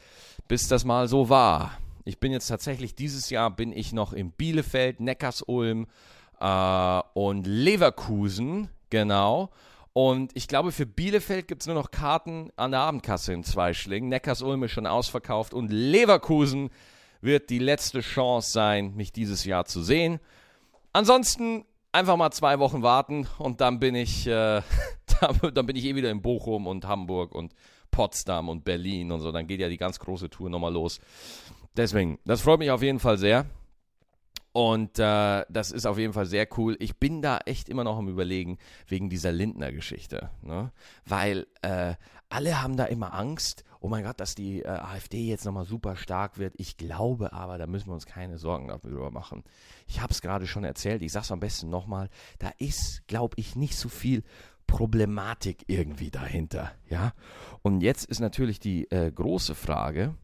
bis 0.47 0.69
das 0.69 0.85
mal 0.85 1.09
so 1.09 1.29
war. 1.29 1.77
Ich 2.05 2.21
bin 2.21 2.31
jetzt 2.31 2.47
tatsächlich 2.47 2.95
dieses 2.95 3.29
Jahr 3.31 3.51
bin 3.51 3.73
ich 3.73 3.93
noch 3.93 4.13
in 4.13 4.31
Bielefeld, 4.31 5.01
Neckarsulm 5.01 5.89
äh, 6.39 7.01
und 7.15 7.45
Leverkusen, 7.45 8.69
genau. 8.89 9.51
Und 9.97 10.33
ich 10.35 10.47
glaube, 10.47 10.73
für 10.73 10.85
Bielefeld 10.85 11.49
gibt 11.49 11.63
es 11.63 11.67
nur 11.67 11.75
noch 11.75 11.91
Karten 11.91 12.51
an 12.57 12.71
der 12.71 12.81
Abendkasse 12.81 13.33
in 13.33 13.45
Zweischlingen. 13.45 14.11
Neckars-Ulm 14.11 14.65
ist 14.65 14.73
schon 14.73 14.87
ausverkauft 14.87 15.55
und 15.55 15.73
Leverkusen 15.73 16.69
wird 17.23 17.49
die 17.49 17.59
letzte 17.59 18.03
Chance 18.03 18.53
sein, 18.53 18.95
mich 18.95 19.11
dieses 19.11 19.47
Jahr 19.47 19.65
zu 19.65 19.83
sehen. 19.83 20.21
Ansonsten 20.93 21.65
einfach 21.93 22.19
mal 22.19 22.31
zwei 22.31 22.59
Wochen 22.59 22.83
warten 22.83 23.27
und 23.39 23.63
dann 23.63 23.81
bin 23.81 23.95
ich, 23.95 24.27
äh, 24.27 24.61
dann 25.55 25.65
bin 25.65 25.77
ich 25.77 25.87
eh 25.87 25.95
wieder 25.95 26.11
in 26.11 26.21
Bochum 26.21 26.67
und 26.67 26.87
Hamburg 26.87 27.35
und 27.35 27.55
Potsdam 27.91 28.51
und 28.51 28.65
Berlin 28.65 29.11
und 29.13 29.21
so. 29.21 29.33
Dann 29.33 29.47
geht 29.47 29.61
ja 29.61 29.71
die 29.71 29.79
ganz 29.79 29.99
große 29.99 30.29
Tour 30.29 30.51
nochmal 30.51 30.75
los. 30.75 31.01
Deswegen, 31.75 32.19
das 32.27 32.43
freut 32.43 32.59
mich 32.59 32.71
auf 32.71 32.83
jeden 32.83 32.99
Fall 33.01 33.17
sehr. 33.17 33.47
Und 34.57 34.99
äh, 34.99 35.45
das 35.51 35.71
ist 35.71 35.85
auf 35.85 35.99
jeden 35.99 36.15
Fall 36.15 36.25
sehr 36.25 36.49
cool. 36.57 36.77
Ich 36.79 36.97
bin 36.97 37.21
da 37.21 37.41
echt 37.45 37.69
immer 37.69 37.85
noch 37.85 37.99
am 37.99 38.09
Überlegen 38.09 38.57
wegen 38.87 39.11
dieser 39.11 39.31
Lindner-Geschichte. 39.31 40.31
Ne? 40.41 40.73
Weil 41.05 41.47
äh, 41.61 41.93
alle 42.31 42.63
haben 42.63 42.75
da 42.79 42.87
immer 42.87 43.13
Angst, 43.13 43.65
oh 43.81 43.89
mein 43.89 44.03
Gott, 44.03 44.19
dass 44.19 44.35
die 44.35 44.63
äh, 44.63 44.69
AfD 44.69 45.27
jetzt 45.27 45.45
nochmal 45.45 45.67
super 45.67 45.95
stark 45.95 46.39
wird. 46.39 46.55
Ich 46.57 46.79
glaube 46.79 47.35
aber, 47.35 47.59
da 47.59 47.67
müssen 47.67 47.89
wir 47.89 47.93
uns 47.93 48.07
keine 48.07 48.39
Sorgen 48.39 48.69
darüber 48.69 49.11
machen. 49.11 49.45
Ich 49.87 50.01
habe 50.01 50.15
es 50.15 50.23
gerade 50.23 50.47
schon 50.47 50.65
erzählt, 50.65 51.03
ich 51.03 51.13
sage 51.13 51.25
es 51.25 51.33
am 51.33 51.41
besten 51.41 51.69
nochmal, 51.69 52.09
da 52.39 52.51
ist, 52.57 53.07
glaube 53.09 53.35
ich, 53.37 53.57
nicht 53.57 53.77
so 53.77 53.91
viel 53.91 54.23
Problematik 54.67 55.65
irgendwie 55.67 56.11
dahinter. 56.11 56.73
Ja? 56.89 57.13
Und 57.61 57.83
jetzt 57.83 58.07
ist 58.07 58.21
natürlich 58.21 58.59
die 58.59 58.91
äh, 58.91 59.13
große 59.13 59.55
Frage, 59.55 60.15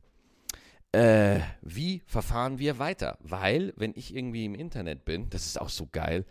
äh, 0.92 1.40
wie 1.62 2.02
verfahren 2.06 2.58
wir 2.58 2.78
weiter? 2.78 3.18
Weil, 3.20 3.72
wenn 3.76 3.92
ich 3.96 4.14
irgendwie 4.14 4.44
im 4.44 4.54
Internet 4.54 5.04
bin, 5.04 5.30
das 5.30 5.46
ist 5.46 5.60
auch 5.60 5.68
so 5.70 5.88
geil, 5.90 6.24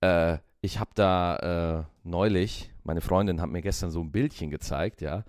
äh, 0.00 0.38
ich 0.60 0.78
habe 0.78 0.90
da 0.94 1.36
äh, 1.36 1.84
neulich, 2.04 2.70
meine 2.84 3.00
Freundin 3.00 3.40
hat 3.40 3.50
mir 3.50 3.62
gestern 3.62 3.90
so 3.90 4.00
ein 4.00 4.12
Bildchen 4.12 4.50
gezeigt, 4.50 5.00
ja, 5.00 5.24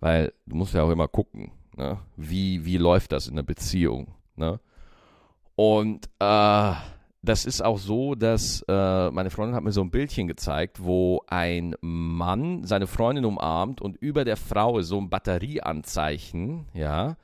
weil 0.00 0.32
du 0.46 0.56
musst 0.56 0.74
ja 0.74 0.82
auch 0.82 0.90
immer 0.90 1.08
gucken, 1.08 1.50
ne? 1.76 1.98
wie, 2.16 2.64
wie 2.64 2.76
läuft 2.76 3.12
das 3.12 3.26
in 3.26 3.36
der 3.36 3.42
Beziehung, 3.42 4.14
ne? 4.36 4.60
Und 5.56 6.10
äh, 6.20 6.74
das 7.22 7.44
ist 7.46 7.64
auch 7.64 7.78
so, 7.78 8.14
dass 8.14 8.62
äh, 8.68 9.10
meine 9.10 9.30
Freundin 9.30 9.56
hat 9.56 9.64
mir 9.64 9.72
so 9.72 9.80
ein 9.80 9.90
Bildchen 9.90 10.28
gezeigt, 10.28 10.84
wo 10.84 11.22
ein 11.26 11.74
Mann 11.80 12.64
seine 12.64 12.86
Freundin 12.86 13.24
umarmt 13.24 13.80
und 13.80 13.96
über 13.96 14.24
der 14.24 14.36
Frau 14.36 14.78
ist 14.78 14.88
so 14.88 14.98
ein 14.98 15.08
Batterieanzeichen, 15.08 16.66
ja, 16.74 17.16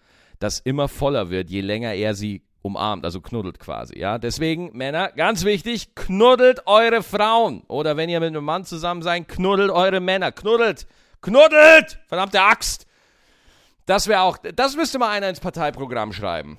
das 0.42 0.61
immer 0.61 0.88
voller 0.88 1.31
wird, 1.31 1.50
je 1.50 1.61
länger 1.61 1.94
er 1.94 2.14
sie 2.14 2.42
umarmt, 2.62 3.05
also 3.05 3.20
knuddelt 3.20 3.59
quasi, 3.59 3.98
ja. 3.98 4.18
Deswegen, 4.18 4.76
Männer, 4.76 5.11
ganz 5.12 5.44
wichtig, 5.44 5.94
knuddelt 5.94 6.66
eure 6.66 7.02
Frauen. 7.02 7.62
Oder 7.68 7.96
wenn 7.96 8.09
ihr 8.09 8.20
mit 8.20 8.28
einem 8.28 8.44
Mann 8.44 8.64
zusammen 8.64 9.02
seid, 9.02 9.28
knuddelt 9.28 9.70
eure 9.70 10.00
Männer. 10.00 10.33
Knuddelt! 10.33 10.87
Knuddelt! 11.20 11.98
Verdammte 12.07 12.40
Axt! 12.40 12.87
Das 13.87 14.07
wäre 14.07 14.20
auch, 14.20 14.38
das 14.38 14.76
müsste 14.76 14.98
mal 14.98 15.11
einer 15.11 15.28
ins 15.28 15.40
Parteiprogramm 15.40 16.12
schreiben. 16.12 16.57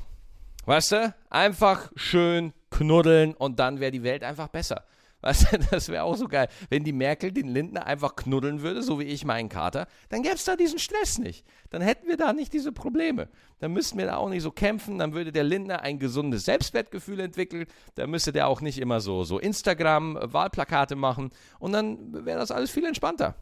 Weißt 0.66 0.92
du? 0.92 1.14
Einfach 1.30 1.92
schön 1.96 2.54
knuddeln 2.70 3.34
und 3.34 3.60
dann 3.60 3.80
wäre 3.80 3.92
die 3.92 4.04
Welt 4.04 4.24
einfach 4.24 4.48
besser. 4.50 4.84
Weißt 5.24 5.54
du, 5.54 5.58
das 5.72 5.88
wäre 5.88 6.04
auch 6.04 6.18
so 6.18 6.28
geil. 6.28 6.50
Wenn 6.70 6.84
die 6.84 6.92
Merkel 6.92 7.32
den 7.32 7.48
Lindner 7.48 7.86
einfach 7.86 8.18
knuddeln 8.18 8.62
würde, 8.62 8.84
so 8.84 9.00
wie 9.00 9.06
ich 9.06 9.24
meinen 9.24 9.48
Kater, 9.48 9.88
dann 10.10 10.22
gäbe 10.22 10.36
es 10.36 10.44
da 10.44 10.58
diesen 10.58 10.80
Stress 10.80 11.18
nicht. 11.18 11.46
Dann 11.70 11.82
hätten 11.82 12.10
wir 12.10 12.18
da 12.18 12.34
nicht 12.34 12.52
diese 12.52 12.74
Probleme. 12.74 13.30
Dann 13.60 13.72
müssten 13.72 13.98
wir 13.98 14.06
da 14.06 14.18
auch 14.18 14.28
nicht 14.28 14.44
so 14.44 14.52
kämpfen. 14.52 15.00
Dann 15.00 15.14
würde 15.14 15.32
der 15.32 15.46
Lindner 15.46 15.82
ein 15.82 15.98
gesundes 15.98 16.44
Selbstwertgefühl 16.44 17.22
entwickeln. 17.22 17.68
Dann 17.96 18.10
müsste 18.10 18.34
der 18.34 18.50
auch 18.50 18.60
nicht 18.60 18.80
immer 18.80 19.00
so, 19.00 19.24
so 19.24 19.40
Instagram-Wahlplakate 19.40 20.98
machen. 20.98 21.32
Und 21.58 21.72
dann 21.72 22.26
wäre 22.26 22.38
das 22.38 22.52
alles 22.52 22.70
viel 22.70 22.86
entspannter. 22.86 23.36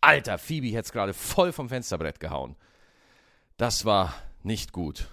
Alter, 0.00 0.38
Phoebe 0.38 0.68
hätte 0.68 0.86
es 0.86 0.92
gerade 0.92 1.12
voll 1.12 1.52
vom 1.52 1.68
Fensterbrett 1.68 2.20
gehauen. 2.20 2.56
Das 3.58 3.84
war 3.84 4.14
nicht 4.42 4.72
gut. 4.72 5.08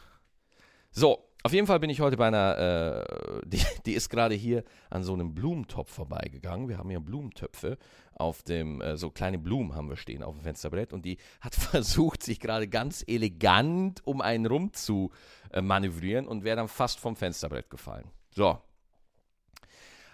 So, 0.91 1.27
auf 1.43 1.51
jeden 1.51 1.67
Fall 1.67 1.79
bin 1.79 1.89
ich 1.89 1.99
heute 1.99 2.15
bei 2.15 2.27
einer, 2.27 2.57
äh, 2.57 3.41
die, 3.45 3.61
die, 3.85 3.93
ist 3.93 4.09
gerade 4.09 4.33
hier 4.33 4.63
an 4.89 5.03
so 5.03 5.13
einem 5.13 5.35
Blumentopf 5.35 5.91
vorbeigegangen. 5.91 6.69
Wir 6.69 6.77
haben 6.77 6.89
hier 6.89 7.01
Blumentöpfe 7.01 7.77
auf 8.15 8.43
dem, 8.43 8.79
äh, 8.79 8.95
so 8.95 9.11
kleine 9.11 9.37
Blumen 9.37 9.75
haben 9.75 9.89
wir 9.89 9.97
stehen 9.97 10.23
auf 10.23 10.35
dem 10.35 10.41
Fensterbrett 10.41 10.93
und 10.93 11.03
die 11.03 11.17
hat 11.41 11.53
versucht, 11.71 12.23
sich 12.23 12.39
gerade 12.39 12.69
ganz 12.69 13.03
elegant 13.05 14.05
um 14.07 14.21
einen 14.21 14.45
rum 14.45 14.71
zu 14.71 15.11
äh, 15.51 15.61
manövrieren 15.61 16.27
und 16.27 16.45
wäre 16.45 16.55
dann 16.55 16.69
fast 16.69 16.99
vom 16.99 17.17
Fensterbrett 17.17 17.69
gefallen. 17.69 18.09
So, 18.31 18.59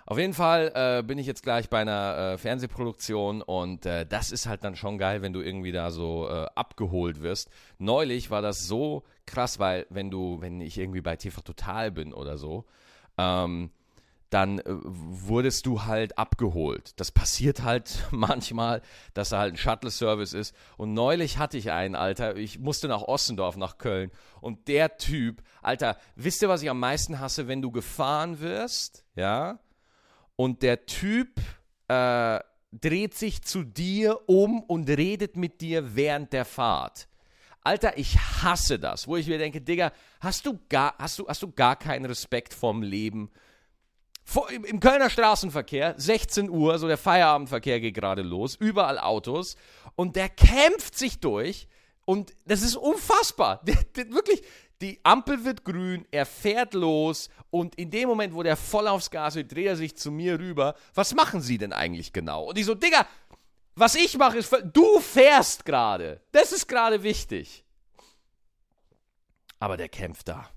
auf 0.10 0.18
jeden 0.18 0.34
Fall 0.34 0.72
äh, 0.74 1.04
bin 1.04 1.20
ich 1.20 1.28
jetzt 1.28 1.44
gleich 1.44 1.70
bei 1.70 1.82
einer 1.82 2.18
äh, 2.18 2.38
Fernsehproduktion 2.40 3.44
und 3.44 3.86
äh, 3.86 4.08
das 4.08 4.32
ist 4.32 4.48
halt 4.48 4.64
dann 4.64 4.76
schon 4.76 4.98
geil, 4.98 5.22
wenn 5.22 5.34
du 5.34 5.42
irgendwie 5.42 5.72
da 5.72 5.92
so 5.92 6.28
äh, 6.28 6.48
abgeholt 6.56 7.22
wirst. 7.22 7.48
Neulich 7.78 8.32
war 8.32 8.42
das 8.42 8.68
so 8.68 9.04
krass, 9.28 9.60
weil 9.60 9.86
wenn 9.92 10.10
du, 10.10 10.42
wenn 10.42 10.62
ich 10.62 10.80
irgendwie 10.80 11.02
bei 11.02 11.16
TV 11.16 11.42
Total 11.42 11.92
bin 11.92 12.12
oder 12.12 12.40
so, 12.40 12.66
ähm, 13.20 13.70
dann 14.32 14.58
äh, 14.58 14.64
wurdest 14.66 15.68
du 15.68 15.84
halt 15.84 16.18
abgeholt. 16.18 17.00
Das 17.00 17.12
passiert 17.12 17.62
halt 17.62 18.08
manchmal, 18.12 18.82
dass 19.14 19.30
da 19.30 19.38
halt 19.38 19.54
ein 19.54 19.58
Shuttle-Service 19.58 20.34
ist. 20.34 20.56
Und 20.78 20.96
neulich 20.96 21.38
hatte 21.38 21.60
ich 21.60 21.70
einen, 21.72 21.94
Alter, 21.94 22.36
ich 22.36 22.58
musste 22.58 22.88
nach 22.88 23.04
Ossendorf, 23.04 23.58
nach 23.58 23.78
Köln. 23.78 24.10
Und 24.42 24.70
der 24.70 24.98
Typ, 24.98 25.44
Alter, 25.62 25.98
wisst 26.16 26.42
ihr, 26.42 26.50
was 26.50 26.64
ich 26.64 26.70
am 26.72 26.80
meisten 26.80 27.20
hasse, 27.20 27.48
wenn 27.48 27.62
du 27.62 27.70
gefahren 27.70 28.40
wirst, 28.40 29.06
ja? 29.16 29.60
Und 30.40 30.62
der 30.62 30.86
Typ 30.86 31.42
äh, 31.90 32.40
dreht 32.72 33.14
sich 33.14 33.42
zu 33.42 33.64
dir 33.64 34.22
um 34.30 34.64
und 34.64 34.90
redet 34.90 35.36
mit 35.36 35.60
dir 35.60 35.98
während 35.98 36.32
der 36.32 36.46
Fahrt. 36.46 37.10
Alter, 37.62 37.98
ich 37.98 38.18
hasse 38.18 38.80
das, 38.80 39.06
wo 39.06 39.18
ich 39.18 39.28
mir 39.28 39.38
denke, 39.38 39.60
Digga, 39.60 39.92
hast 40.22 40.46
du 40.46 40.58
gar, 40.70 40.96
hast 40.98 41.20
du, 41.20 41.28
hast 41.28 41.44
du 41.44 41.52
gar 41.52 41.76
keinen 41.76 42.06
Respekt 42.06 42.54
vorm 42.54 42.84
Leben? 42.84 43.30
Vor, 44.24 44.50
im, 44.50 44.64
Im 44.64 44.80
Kölner 44.80 45.10
Straßenverkehr, 45.10 45.96
16 45.98 46.50
Uhr, 46.50 46.80
so 46.80 46.88
der 46.88 46.98
Feierabendverkehr 46.98 47.82
geht 47.82 47.96
gerade 47.96 48.22
los, 48.22 48.56
überall 48.56 48.98
Autos 48.98 49.58
und 49.98 50.16
der 50.16 50.30
kämpft 50.30 50.98
sich 50.98 51.20
durch 51.20 51.68
und 52.06 52.34
das 52.46 52.62
ist 52.62 52.78
unfassbar. 52.78 53.62
Der, 53.66 53.76
der, 53.94 54.10
wirklich, 54.12 54.42
die 54.82 55.00
Ampel 55.04 55.44
wird 55.44 55.66
grün, 55.66 56.06
er 56.12 56.26
fährt 56.26 56.74
los 56.74 57.30
und 57.50 57.76
in 57.76 57.92
dem 57.92 58.08
Moment, 58.08 58.34
wo 58.34 58.44
der 58.44 58.56
voll 58.56 58.88
aufs 58.88 59.12
Gas 59.12 59.36
wird, 59.36 59.52
dreht 59.52 59.68
er 59.68 59.76
sich 59.76 59.98
zu 59.98 60.12
mir 60.12 60.40
rüber. 60.40 60.76
Was 60.94 61.14
machen 61.14 61.42
Sie 61.42 61.58
denn 61.58 61.74
eigentlich 61.74 62.14
genau? 62.14 62.46
Und 62.46 62.58
ich 62.58 62.66
so, 62.66 62.76
Digga, 62.76 63.06
was 63.76 63.96
ich 63.96 64.18
mache 64.18 64.38
ist, 64.38 64.56
du 64.74 65.00
fährst 65.00 65.66
gerade. 65.66 66.22
Das 66.32 66.52
ist 66.52 66.68
gerade 66.68 67.04
wichtig. 67.04 67.66
Aber 69.60 69.78
der 69.78 69.90
kämpft 69.90 70.28
da. 70.28 70.50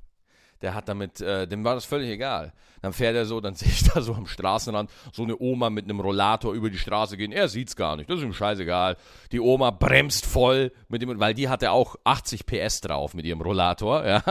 Der 0.63 0.75
hat 0.75 0.89
damit, 0.89 1.21
äh, 1.21 1.47
dem 1.47 1.65
war 1.65 1.75
das 1.75 1.85
völlig 1.85 2.11
egal. 2.11 2.53
Dann 2.81 2.93
fährt 2.93 3.15
er 3.15 3.27
so, 3.27 3.41
dann 3.41 3.55
sehe 3.57 3.69
ich 3.69 3.85
da 3.85 4.01
so 4.01 4.15
am 4.15 4.27
Straßenrand 4.27 4.91
so 5.13 5.23
eine 5.23 5.37
Oma 5.39 5.71
mit 5.71 5.85
einem 5.85 6.01
Rollator 6.01 6.55
über 6.55 6.71
die 6.71 6.79
Straße 6.79 7.17
gehen. 7.17 7.33
Er 7.33 7.49
sieht's 7.49 7.77
gar 7.77 7.97
nicht, 7.97 8.09
das 8.09 8.19
ist 8.19 8.25
ihm 8.25 8.33
scheißegal. 8.33 8.97
Die 9.33 9.41
Oma 9.41 9.71
bremst 9.71 10.25
voll 10.25 10.73
mit 10.89 11.03
dem, 11.03 11.19
weil 11.19 11.35
die 11.35 11.49
hatte 11.49 11.73
auch 11.73 11.97
80 12.05 12.47
PS 12.47 12.81
drauf 12.81 13.15
mit 13.15 13.27
ihrem 13.27 13.41
Rollator, 13.41 14.07
ja. 14.07 14.23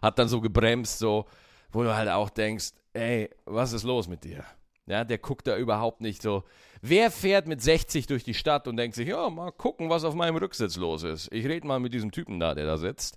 Hat 0.00 0.18
dann 0.18 0.28
so 0.28 0.40
gebremst, 0.40 0.98
so, 0.98 1.26
wo 1.72 1.82
du 1.82 1.94
halt 1.94 2.08
auch 2.08 2.30
denkst, 2.30 2.70
ey, 2.92 3.30
was 3.44 3.72
ist 3.72 3.84
los 3.84 4.08
mit 4.08 4.24
dir? 4.24 4.44
Ja, 4.86 5.04
der 5.04 5.18
guckt 5.18 5.46
da 5.46 5.56
überhaupt 5.56 6.00
nicht 6.00 6.20
so. 6.20 6.42
Wer 6.82 7.10
fährt 7.10 7.46
mit 7.46 7.62
60 7.62 8.06
durch 8.06 8.24
die 8.24 8.34
Stadt 8.34 8.66
und 8.66 8.76
denkt 8.76 8.96
sich, 8.96 9.08
ja, 9.08 9.28
mal 9.30 9.52
gucken, 9.52 9.88
was 9.88 10.02
auf 10.02 10.14
meinem 10.14 10.36
Rücksitz 10.36 10.76
los 10.76 11.04
ist. 11.04 11.32
Ich 11.32 11.46
rede 11.46 11.66
mal 11.66 11.78
mit 11.78 11.94
diesem 11.94 12.10
Typen 12.10 12.40
da, 12.40 12.54
der 12.54 12.66
da 12.66 12.76
sitzt. 12.76 13.16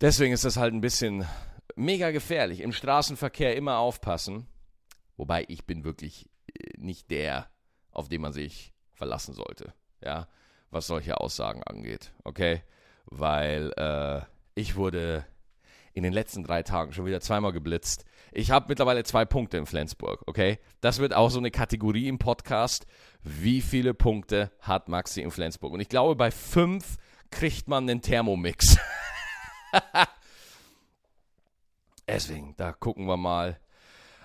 Deswegen 0.00 0.32
ist 0.32 0.44
das 0.44 0.56
halt 0.56 0.72
ein 0.72 0.80
bisschen 0.80 1.26
mega 1.76 2.10
gefährlich. 2.10 2.60
Im 2.60 2.72
Straßenverkehr 2.72 3.56
immer 3.56 3.78
aufpassen. 3.78 4.46
Wobei 5.16 5.44
ich 5.48 5.66
bin 5.66 5.84
wirklich 5.84 6.30
äh, 6.46 6.78
nicht 6.78 7.10
der, 7.10 7.50
auf 7.92 8.08
den 8.08 8.22
man 8.22 8.32
sich 8.32 8.72
verlassen 8.94 9.34
sollte. 9.34 9.74
Ja, 10.02 10.28
was 10.70 10.86
solche 10.86 11.20
Aussagen 11.20 11.62
angeht. 11.64 12.12
Okay, 12.24 12.62
weil 13.04 13.72
äh, 13.76 14.22
ich 14.54 14.76
wurde 14.76 15.26
in 15.92 16.02
den 16.02 16.12
letzten 16.12 16.44
drei 16.44 16.62
Tagen 16.62 16.92
schon 16.92 17.04
wieder 17.04 17.20
zweimal 17.20 17.52
geblitzt. 17.52 18.04
Ich 18.32 18.50
habe 18.50 18.66
mittlerweile 18.68 19.02
zwei 19.02 19.24
Punkte 19.24 19.58
in 19.58 19.66
Flensburg, 19.66 20.22
okay? 20.26 20.58
Das 20.80 20.98
wird 20.98 21.14
auch 21.14 21.30
so 21.30 21.38
eine 21.38 21.50
Kategorie 21.50 22.08
im 22.08 22.18
Podcast. 22.18 22.86
Wie 23.22 23.60
viele 23.60 23.92
Punkte 23.92 24.52
hat 24.60 24.88
Maxi 24.88 25.20
in 25.20 25.30
Flensburg? 25.32 25.72
Und 25.72 25.80
ich 25.80 25.88
glaube, 25.88 26.14
bei 26.14 26.30
fünf 26.30 26.96
kriegt 27.30 27.68
man 27.68 27.88
einen 27.88 28.00
Thermomix. 28.00 28.78
Deswegen, 32.08 32.54
da 32.56 32.72
gucken 32.72 33.06
wir 33.06 33.16
mal. 33.16 33.58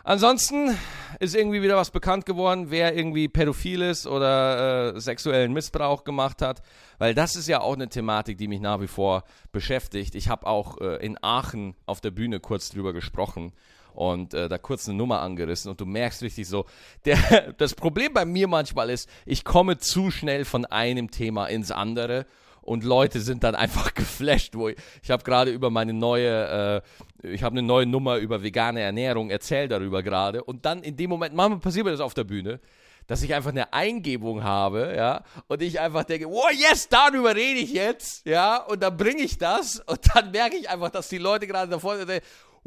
Ansonsten 0.04 0.78
ist 1.20 1.36
irgendwie 1.36 1.64
wieder 1.64 1.78
was 1.78 1.90
bekannt 1.90 2.28
geworden, 2.28 2.70
wer 2.70 2.96
irgendwie 2.96 3.28
pädophil 3.28 3.82
ist 3.82 4.06
oder 4.06 4.94
äh, 4.94 5.00
sexuellen 5.00 5.52
Missbrauch 5.52 6.04
gemacht 6.04 6.44
hat, 6.44 6.62
weil 7.00 7.16
das 7.16 7.36
ist 7.36 7.48
ja 7.48 7.62
auch 7.62 7.74
eine 7.74 7.90
Thematik, 7.90 8.38
die 8.38 8.48
mich 8.48 8.62
nach 8.62 8.82
wie 8.82 8.88
vor 8.88 9.24
beschäftigt. 9.52 10.14
Ich 10.14 10.30
habe 10.30 10.46
auch 10.46 10.80
äh, 10.80 11.04
in 11.04 11.18
Aachen 11.24 11.76
auf 11.88 12.02
der 12.02 12.12
Bühne 12.12 12.40
kurz 12.40 12.70
drüber 12.70 12.94
gesprochen 12.94 13.52
und 13.96 14.36
äh, 14.36 14.48
da 14.48 14.60
kurz 14.60 14.88
eine 14.88 14.96
Nummer 14.96 15.22
angerissen 15.22 15.72
und 15.72 15.82
du 15.82 15.88
merkst 15.88 16.22
richtig 16.22 16.48
so, 16.48 16.66
der, 17.06 17.54
das 17.58 17.74
Problem 17.74 18.14
bei 18.14 18.26
mir 18.26 18.48
manchmal 18.48 18.92
ist, 18.92 19.10
ich 19.26 19.44
komme 19.44 19.80
zu 19.80 20.12
schnell 20.12 20.46
von 20.46 20.66
einem 20.66 21.10
Thema 21.10 21.48
ins 21.48 21.72
andere 21.72 22.28
und 22.66 22.84
Leute 22.84 23.22
sind 23.22 23.44
dann 23.44 23.56
einfach 23.56 23.94
geflasht. 23.94 24.56
Wo 24.56 24.70
ich 24.70 24.76
ich 25.02 25.12
habe 25.12 25.24
gerade 25.24 25.52
über 25.52 25.70
meine 25.70 25.94
neue, 25.94 26.84
äh, 27.24 27.34
ich 27.34 27.44
habe 27.44 27.54
eine 27.54 27.62
neue 27.62 27.86
Nummer 27.86 28.18
über 28.18 28.44
vegane 28.44 28.82
Ernährung, 28.82 29.30
erzähl 29.30 29.68
darüber 29.68 30.04
gerade 30.04 30.44
und 30.44 30.66
dann 30.66 30.84
in 30.84 30.98
dem 30.98 31.10
Moment, 31.10 31.34
manchmal 31.34 31.60
passiert 31.60 31.86
mir 31.86 31.92
das 31.92 32.02
auf 32.02 32.14
der 32.14 32.24
Bühne, 32.24 32.60
dass 33.08 33.22
ich 33.22 33.34
einfach 33.34 33.52
eine 33.52 33.72
Eingebung 33.72 34.44
habe, 34.44 34.94
ja, 34.98 35.24
und 35.48 35.62
ich 35.62 35.80
einfach 35.80 36.04
denke, 36.06 36.28
oh 36.28 36.50
yes, 36.52 36.90
darüber 36.90 37.36
rede 37.36 37.60
ich 37.60 37.72
jetzt, 37.72 38.26
ja, 38.26 38.58
und 38.58 38.82
dann 38.82 38.98
bringe 38.98 39.22
ich 39.22 39.38
das 39.38 39.80
und 39.86 40.00
dann 40.14 40.32
merke 40.32 40.56
ich 40.58 40.70
einfach, 40.70 40.90
dass 40.90 41.10
die 41.10 41.20
Leute 41.20 41.46
gerade 41.46 41.70
davor 41.70 41.98
sind, 41.98 42.10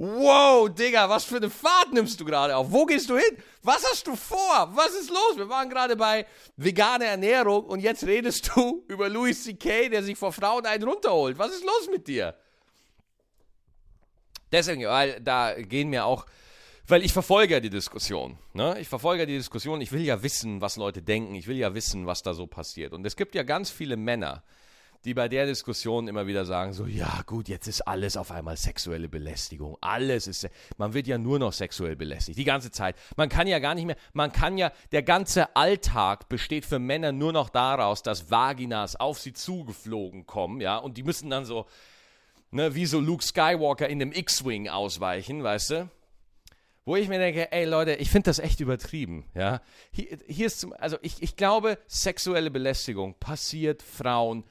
Wow, 0.01 0.69
Digga, 0.73 1.09
was 1.09 1.25
für 1.25 1.39
eine 1.39 1.51
Fahrt 1.51 1.93
nimmst 1.93 2.21
du 2.21 2.25
gerade 2.25 2.55
auf? 2.55 2.71
Wo 2.71 2.87
gehst 2.87 3.11
du 3.11 3.17
hin? 3.17 3.37
Was 3.65 3.85
hast 3.91 4.07
du 4.07 4.15
vor? 4.15 4.71
Was 4.73 4.95
ist 4.95 5.11
los? 5.11 5.33
Wir 5.35 5.49
waren 5.49 5.69
gerade 5.69 5.97
bei 5.97 6.25
vegane 6.57 7.05
Ernährung 7.05 7.65
und 7.65 7.81
jetzt 7.81 8.05
redest 8.05 8.49
du 8.55 8.85
über 8.89 9.09
Louis 9.09 9.43
C.K., 9.43 9.89
der 9.89 10.05
sich 10.05 10.17
vor 10.17 10.33
Frauen 10.33 10.65
einen 10.67 10.85
runterholt. 10.85 11.37
Was 11.37 11.51
ist 11.51 11.65
los 11.65 11.89
mit 11.91 12.07
dir? 12.07 12.37
Deswegen, 14.53 14.85
weil 14.85 15.21
da 15.21 15.61
gehen 15.61 15.91
mir 15.91 16.05
auch, 16.05 16.27
weil 16.87 17.05
ich 17.05 17.13
verfolge 17.13 17.55
ja 17.55 17.61
die 17.61 17.69
Diskussion. 17.69 18.39
Ne? 18.53 18.79
Ich 18.79 18.87
verfolge 18.87 19.23
ja 19.23 19.27
die 19.27 19.37
Diskussion. 19.37 19.81
Ich 19.81 19.91
will 19.91 20.03
ja 20.03 20.23
wissen, 20.23 20.61
was 20.61 20.77
Leute 20.77 21.03
denken. 21.03 21.35
Ich 21.35 21.49
will 21.49 21.57
ja 21.57 21.75
wissen, 21.75 22.07
was 22.07 22.23
da 22.23 22.35
so 22.35 22.47
passiert. 22.47 22.93
Und 22.93 23.05
es 23.05 23.17
gibt 23.17 23.35
ja 23.35 23.43
ganz 23.43 23.69
viele 23.69 23.97
Männer, 23.97 24.45
die 25.05 25.15
bei 25.15 25.29
der 25.29 25.47
Diskussion 25.47 26.09
immer 26.09 26.27
wieder 26.27 26.45
sagen, 26.45 26.73
so, 26.73 26.87
ja 26.87 27.23
gut, 27.27 27.49
jetzt 27.49 27.67
ist 27.69 27.83
alles 27.83 28.17
auf 28.17 28.31
einmal 28.31 28.57
sexuelle 28.57 29.09
Belästigung. 29.09 29.77
Alles 29.81 30.27
ist, 30.27 30.49
man 30.77 30.95
wird 30.95 31.07
ja 31.07 31.19
nur 31.19 31.39
noch 31.39 31.53
sexuell 31.53 31.97
belästigt, 31.97 32.39
die 32.39 32.45
ganze 32.45 32.71
Zeit. 32.71 32.97
Man 33.17 33.29
kann 33.29 33.47
ja 33.47 33.59
gar 33.59 33.75
nicht 33.75 33.87
mehr, 33.87 33.97
man 34.13 34.33
kann 34.33 34.59
ja, 34.59 34.73
der 34.93 35.03
ganze 35.03 35.55
Alltag 35.57 36.29
besteht 36.29 36.67
für 36.67 36.79
Männer 36.79 37.13
nur 37.13 37.33
noch 37.33 37.49
daraus, 37.49 38.03
dass 38.03 38.31
Vaginas 38.31 38.97
auf 38.97 39.19
sie 39.21 39.33
zugeflogen 39.33 40.27
kommen, 40.27 40.61
ja, 40.61 40.79
und 40.79 40.97
die 40.97 41.05
müssen 41.05 41.31
dann 41.31 41.45
so, 41.45 41.67
ne, 42.51 42.75
wie 42.75 42.87
so 42.87 42.99
Luke 42.99 43.23
Skywalker 43.23 43.89
in 43.89 44.01
dem 44.01 44.13
X-Wing 44.13 44.69
ausweichen, 44.69 45.43
weißt 45.43 45.71
du? 45.71 45.91
wo 46.89 46.97
ich 46.97 47.09
mir 47.11 47.19
denke, 47.19 47.53
ey 47.53 47.67
Leute, 47.67 47.97
ich 47.97 48.09
finde 48.09 48.31
das 48.31 48.39
echt 48.39 48.61
übertrieben, 48.61 49.27
ja. 49.35 49.61
Hier, 49.91 50.19
hier 50.27 50.47
ist 50.47 50.61
zum, 50.61 50.73
also 50.73 50.97
ich, 51.03 51.23
ich 51.23 51.37
glaube, 51.37 51.77
sexuelle 51.87 52.51
Belästigung 52.51 53.15
passiert 53.21 53.83
Frauen 53.83 54.45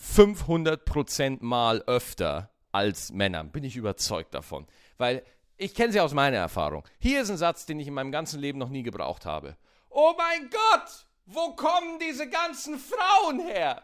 500% 0.00 1.38
Mal 1.42 1.82
öfter 1.82 2.50
als 2.72 3.12
Männern. 3.12 3.50
Bin 3.50 3.64
ich 3.64 3.76
überzeugt 3.76 4.34
davon. 4.34 4.66
Weil 4.98 5.22
ich 5.56 5.74
kenne 5.74 5.92
sie 5.92 6.00
aus 6.00 6.12
meiner 6.12 6.38
Erfahrung. 6.38 6.84
Hier 6.98 7.22
ist 7.22 7.30
ein 7.30 7.36
Satz, 7.36 7.66
den 7.66 7.78
ich 7.78 7.86
in 7.86 7.94
meinem 7.94 8.12
ganzen 8.12 8.40
Leben 8.40 8.58
noch 8.58 8.68
nie 8.68 8.82
gebraucht 8.82 9.24
habe. 9.24 9.56
Oh 9.90 10.12
mein 10.18 10.50
Gott, 10.50 11.06
wo 11.26 11.54
kommen 11.54 11.98
diese 12.00 12.28
ganzen 12.28 12.78
Frauen 12.78 13.40
her? 13.40 13.82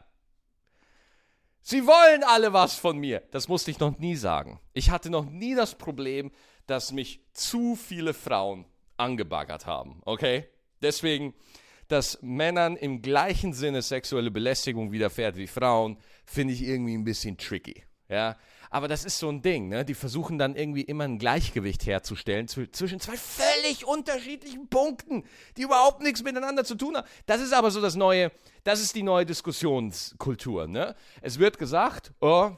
Sie 1.63 1.87
wollen 1.87 2.25
alle 2.25 2.53
was 2.53 2.75
von 2.75 2.99
mir. 2.99 3.23
Das 3.31 3.47
musste 3.47 3.71
ich 3.71 3.79
noch 3.79 3.99
nie 3.99 4.17
sagen. 4.17 4.61
Ich 4.73 4.91
hatte 4.91 5.11
noch 5.11 5.27
nie 5.27 5.55
das 5.55 5.77
Problem, 5.77 6.33
dass 6.67 6.91
mich 6.91 7.21
zu 7.33 7.77
viele 7.77 8.15
Frauen 8.15 8.65
angebaggert 8.97 9.67
haben. 9.67 10.01
Okay? 10.05 10.49
Deswegen 10.83 11.35
dass 11.91 12.19
Männern 12.23 12.77
im 12.77 13.03
gleichen 13.03 13.53
Sinne 13.53 13.83
sexuelle 13.83 14.31
Belästigung 14.31 14.93
widerfährt 14.93 15.37
wie 15.37 15.47
Frauen, 15.47 15.99
finde 16.25 16.55
ich 16.55 16.63
irgendwie 16.63 16.95
ein 16.95 17.05
bisschen 17.05 17.37
tricky. 17.37 17.85
Ja, 18.09 18.37
aber 18.71 18.89
das 18.89 19.05
ist 19.05 19.19
so 19.19 19.29
ein 19.29 19.43
Ding, 19.43 19.69
ne? 19.69 19.85
Die 19.85 19.95
versuchen 19.95 20.39
dann 20.39 20.57
irgendwie 20.57 20.83
immer 20.83 21.05
ein 21.05 21.19
Gleichgewicht 21.19 21.87
herzustellen 21.87 22.49
zwischen 22.49 23.01
zwei 23.01 23.17
völlig 23.17 23.87
unterschiedlichen 23.87 24.69
Punkten, 24.69 25.25
die 25.57 25.63
überhaupt 25.63 26.03
nichts 26.03 26.23
miteinander 26.23 26.65
zu 26.65 26.75
tun 26.75 26.97
haben. 26.97 27.07
Das 27.27 27.41
ist 27.41 27.53
aber 27.53 27.71
so 27.71 27.81
das 27.81 27.95
neue, 27.95 28.33
das 28.65 28.81
ist 28.81 28.95
die 28.97 29.03
neue 29.03 29.27
Diskussionskultur, 29.27 30.67
ne? 30.67 30.97
Es 31.21 31.39
wird 31.39 31.59
gesagt, 31.59 32.13
oh, 32.21 32.51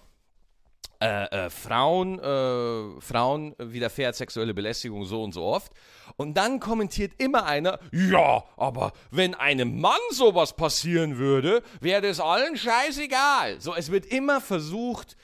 äh, 1.02 1.46
äh, 1.46 1.50
Frauen, 1.50 2.20
äh, 2.20 3.00
Frauen 3.00 3.56
widerfährt 3.58 4.14
sexuelle 4.14 4.54
Belästigung 4.54 5.04
so 5.04 5.24
und 5.24 5.32
so 5.32 5.42
oft. 5.42 5.72
Und 6.16 6.34
dann 6.36 6.60
kommentiert 6.60 7.12
immer 7.18 7.44
einer, 7.44 7.80
ja, 7.90 8.44
aber 8.56 8.92
wenn 9.10 9.34
einem 9.34 9.80
Mann 9.80 9.98
sowas 10.10 10.54
passieren 10.54 11.18
würde, 11.18 11.62
wäre 11.80 12.02
das 12.02 12.20
allen 12.20 12.56
scheißegal. 12.56 13.60
So, 13.60 13.74
es 13.74 13.90
wird 13.90 14.06
immer 14.06 14.40
versucht, 14.40 15.16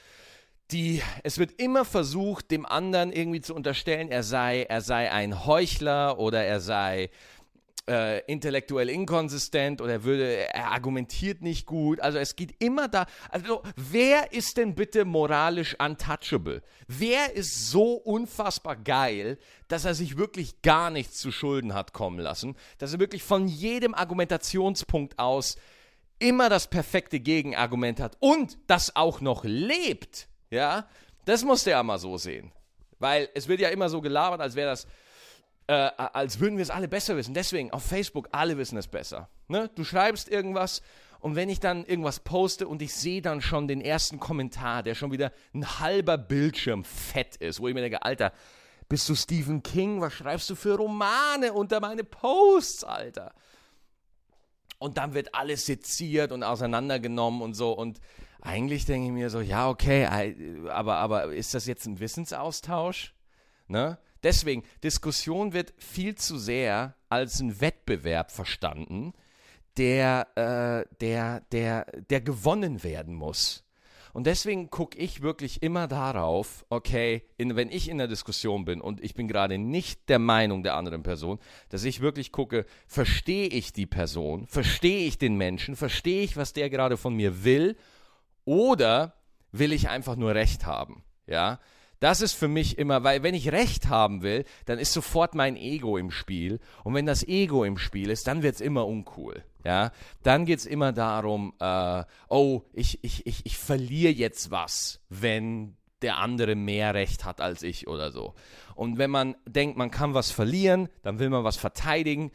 die, 0.72 1.00
es 1.22 1.38
wird 1.38 1.60
immer 1.60 1.84
versucht, 1.84 2.50
dem 2.50 2.66
anderen 2.66 3.12
irgendwie 3.12 3.40
zu 3.40 3.54
unterstellen, 3.54 4.08
er 4.08 4.24
sei, 4.24 4.62
er 4.62 4.80
sei 4.80 5.10
ein 5.12 5.46
Heuchler 5.46 6.18
oder 6.18 6.44
er 6.44 6.60
sei 6.60 7.10
äh, 7.88 8.20
intellektuell 8.26 8.88
inkonsistent 8.88 9.80
oder 9.80 9.92
er 9.92 10.04
würde, 10.04 10.52
er 10.52 10.70
argumentiert 10.70 11.42
nicht 11.42 11.66
gut. 11.66 12.00
Also 12.00 12.18
es 12.18 12.36
geht 12.36 12.54
immer 12.62 12.88
da. 12.88 13.06
Also 13.30 13.62
wer 13.76 14.32
ist 14.32 14.56
denn 14.56 14.74
bitte 14.74 15.04
moralisch 15.04 15.76
untouchable? 15.80 16.62
Wer 16.86 17.34
ist 17.34 17.70
so 17.70 17.94
unfassbar 17.94 18.76
geil, 18.76 19.38
dass 19.68 19.84
er 19.84 19.94
sich 19.94 20.16
wirklich 20.16 20.62
gar 20.62 20.90
nichts 20.90 21.18
zu 21.18 21.32
Schulden 21.32 21.74
hat 21.74 21.92
kommen 21.92 22.18
lassen, 22.18 22.56
dass 22.78 22.92
er 22.92 23.00
wirklich 23.00 23.22
von 23.22 23.48
jedem 23.48 23.94
Argumentationspunkt 23.94 25.18
aus 25.18 25.56
immer 26.18 26.48
das 26.48 26.68
perfekte 26.68 27.20
Gegenargument 27.20 28.00
hat 28.00 28.16
und 28.20 28.58
das 28.66 28.96
auch 28.96 29.20
noch 29.20 29.44
lebt, 29.44 30.28
ja, 30.50 30.88
das 31.24 31.44
muss 31.44 31.64
der 31.64 31.76
ja 31.76 31.82
mal 31.82 31.98
so 31.98 32.16
sehen. 32.16 32.52
Weil 32.98 33.28
es 33.34 33.48
wird 33.48 33.60
ja 33.60 33.68
immer 33.68 33.88
so 33.88 34.00
gelabert, 34.00 34.40
als 34.40 34.56
wäre 34.56 34.70
das 34.70 34.86
äh, 35.68 35.90
als 35.96 36.40
würden 36.40 36.56
wir 36.56 36.62
es 36.62 36.70
alle 36.70 36.88
besser 36.88 37.16
wissen. 37.16 37.34
Deswegen 37.34 37.70
auf 37.72 37.84
Facebook, 37.84 38.28
alle 38.32 38.56
wissen 38.56 38.76
es 38.76 38.88
besser. 38.88 39.28
Ne? 39.48 39.70
Du 39.74 39.84
schreibst 39.84 40.28
irgendwas 40.28 40.82
und 41.20 41.36
wenn 41.36 41.48
ich 41.48 41.60
dann 41.60 41.84
irgendwas 41.84 42.20
poste 42.20 42.66
und 42.66 42.80
ich 42.80 42.94
sehe 42.94 43.22
dann 43.22 43.40
schon 43.40 43.68
den 43.68 43.80
ersten 43.80 44.18
Kommentar, 44.18 44.82
der 44.82 44.94
schon 44.94 45.12
wieder 45.12 45.32
ein 45.52 45.80
halber 45.80 46.16
Bildschirm 46.16 46.84
fett 46.84 47.36
ist, 47.36 47.60
wo 47.60 47.68
ich 47.68 47.74
mir 47.74 47.82
denke, 47.82 48.02
Alter, 48.02 48.32
bist 48.88 49.08
du 49.08 49.14
Stephen 49.14 49.62
King? 49.62 50.00
Was 50.00 50.14
schreibst 50.14 50.48
du 50.48 50.54
für 50.54 50.76
Romane 50.76 51.52
unter 51.52 51.80
meine 51.80 52.04
Posts, 52.04 52.84
Alter? 52.84 53.34
Und 54.78 54.96
dann 54.96 55.12
wird 55.12 55.34
alles 55.34 55.66
seziert 55.66 56.32
und 56.32 56.44
auseinandergenommen 56.44 57.42
und 57.42 57.54
so. 57.54 57.72
Und 57.72 58.00
eigentlich 58.40 58.86
denke 58.86 59.08
ich 59.08 59.12
mir 59.12 59.28
so, 59.28 59.40
ja, 59.40 59.68
okay, 59.68 60.06
aber, 60.70 60.96
aber 60.96 61.34
ist 61.34 61.52
das 61.52 61.66
jetzt 61.66 61.84
ein 61.86 62.00
Wissensaustausch? 62.00 63.12
Ne? 63.66 63.98
Deswegen, 64.22 64.64
Diskussion 64.82 65.52
wird 65.52 65.74
viel 65.78 66.14
zu 66.14 66.38
sehr 66.38 66.94
als 67.08 67.40
ein 67.40 67.60
Wettbewerb 67.60 68.30
verstanden, 68.30 69.12
der, 69.76 70.26
äh, 70.34 70.94
der, 71.00 71.40
der, 71.52 71.86
der 72.10 72.20
gewonnen 72.20 72.82
werden 72.82 73.14
muss. 73.14 73.64
Und 74.12 74.26
deswegen 74.26 74.70
gucke 74.70 74.98
ich 74.98 75.22
wirklich 75.22 75.62
immer 75.62 75.86
darauf, 75.86 76.64
okay, 76.70 77.22
in, 77.36 77.54
wenn 77.56 77.70
ich 77.70 77.88
in 77.88 77.98
der 77.98 78.08
Diskussion 78.08 78.64
bin 78.64 78.80
und 78.80 79.00
ich 79.00 79.14
bin 79.14 79.28
gerade 79.28 79.58
nicht 79.58 80.08
der 80.08 80.18
Meinung 80.18 80.62
der 80.62 80.74
anderen 80.74 81.02
Person, 81.02 81.38
dass 81.68 81.84
ich 81.84 82.00
wirklich 82.00 82.32
gucke, 82.32 82.64
verstehe 82.86 83.46
ich 83.46 83.72
die 83.72 83.86
Person, 83.86 84.46
verstehe 84.48 85.06
ich 85.06 85.18
den 85.18 85.36
Menschen, 85.36 85.76
verstehe 85.76 86.22
ich, 86.22 86.36
was 86.36 86.52
der 86.52 86.70
gerade 86.70 86.96
von 86.96 87.14
mir 87.14 87.44
will, 87.44 87.76
oder 88.44 89.14
will 89.52 89.72
ich 89.72 89.88
einfach 89.88 90.16
nur 90.16 90.34
Recht 90.34 90.66
haben? 90.66 91.04
Ja, 91.26 91.60
das 92.00 92.20
ist 92.20 92.34
für 92.34 92.48
mich 92.48 92.78
immer, 92.78 93.02
weil 93.02 93.22
wenn 93.22 93.34
ich 93.34 93.50
Recht 93.52 93.88
haben 93.88 94.22
will, 94.22 94.44
dann 94.66 94.78
ist 94.78 94.92
sofort 94.92 95.34
mein 95.34 95.56
Ego 95.56 95.96
im 95.96 96.10
Spiel. 96.10 96.60
Und 96.84 96.94
wenn 96.94 97.06
das 97.06 97.26
Ego 97.26 97.64
im 97.64 97.78
Spiel 97.78 98.10
ist, 98.10 98.26
dann 98.26 98.42
wird 98.42 98.56
es 98.56 98.60
immer 98.60 98.86
uncool. 98.86 99.42
Ja? 99.64 99.90
Dann 100.22 100.44
geht 100.44 100.60
es 100.60 100.66
immer 100.66 100.92
darum, 100.92 101.54
äh, 101.58 102.04
oh, 102.28 102.62
ich, 102.72 103.02
ich, 103.02 103.26
ich, 103.26 103.44
ich 103.46 103.58
verliere 103.58 104.12
jetzt 104.12 104.50
was, 104.50 105.00
wenn 105.08 105.76
der 106.02 106.18
andere 106.18 106.54
mehr 106.54 106.94
Recht 106.94 107.24
hat 107.24 107.40
als 107.40 107.62
ich 107.62 107.88
oder 107.88 108.12
so. 108.12 108.34
Und 108.76 108.98
wenn 108.98 109.10
man 109.10 109.34
denkt, 109.46 109.76
man 109.76 109.90
kann 109.90 110.14
was 110.14 110.30
verlieren, 110.30 110.88
dann 111.02 111.18
will 111.18 111.30
man 111.30 111.42
was 111.42 111.56
verteidigen. 111.56 112.30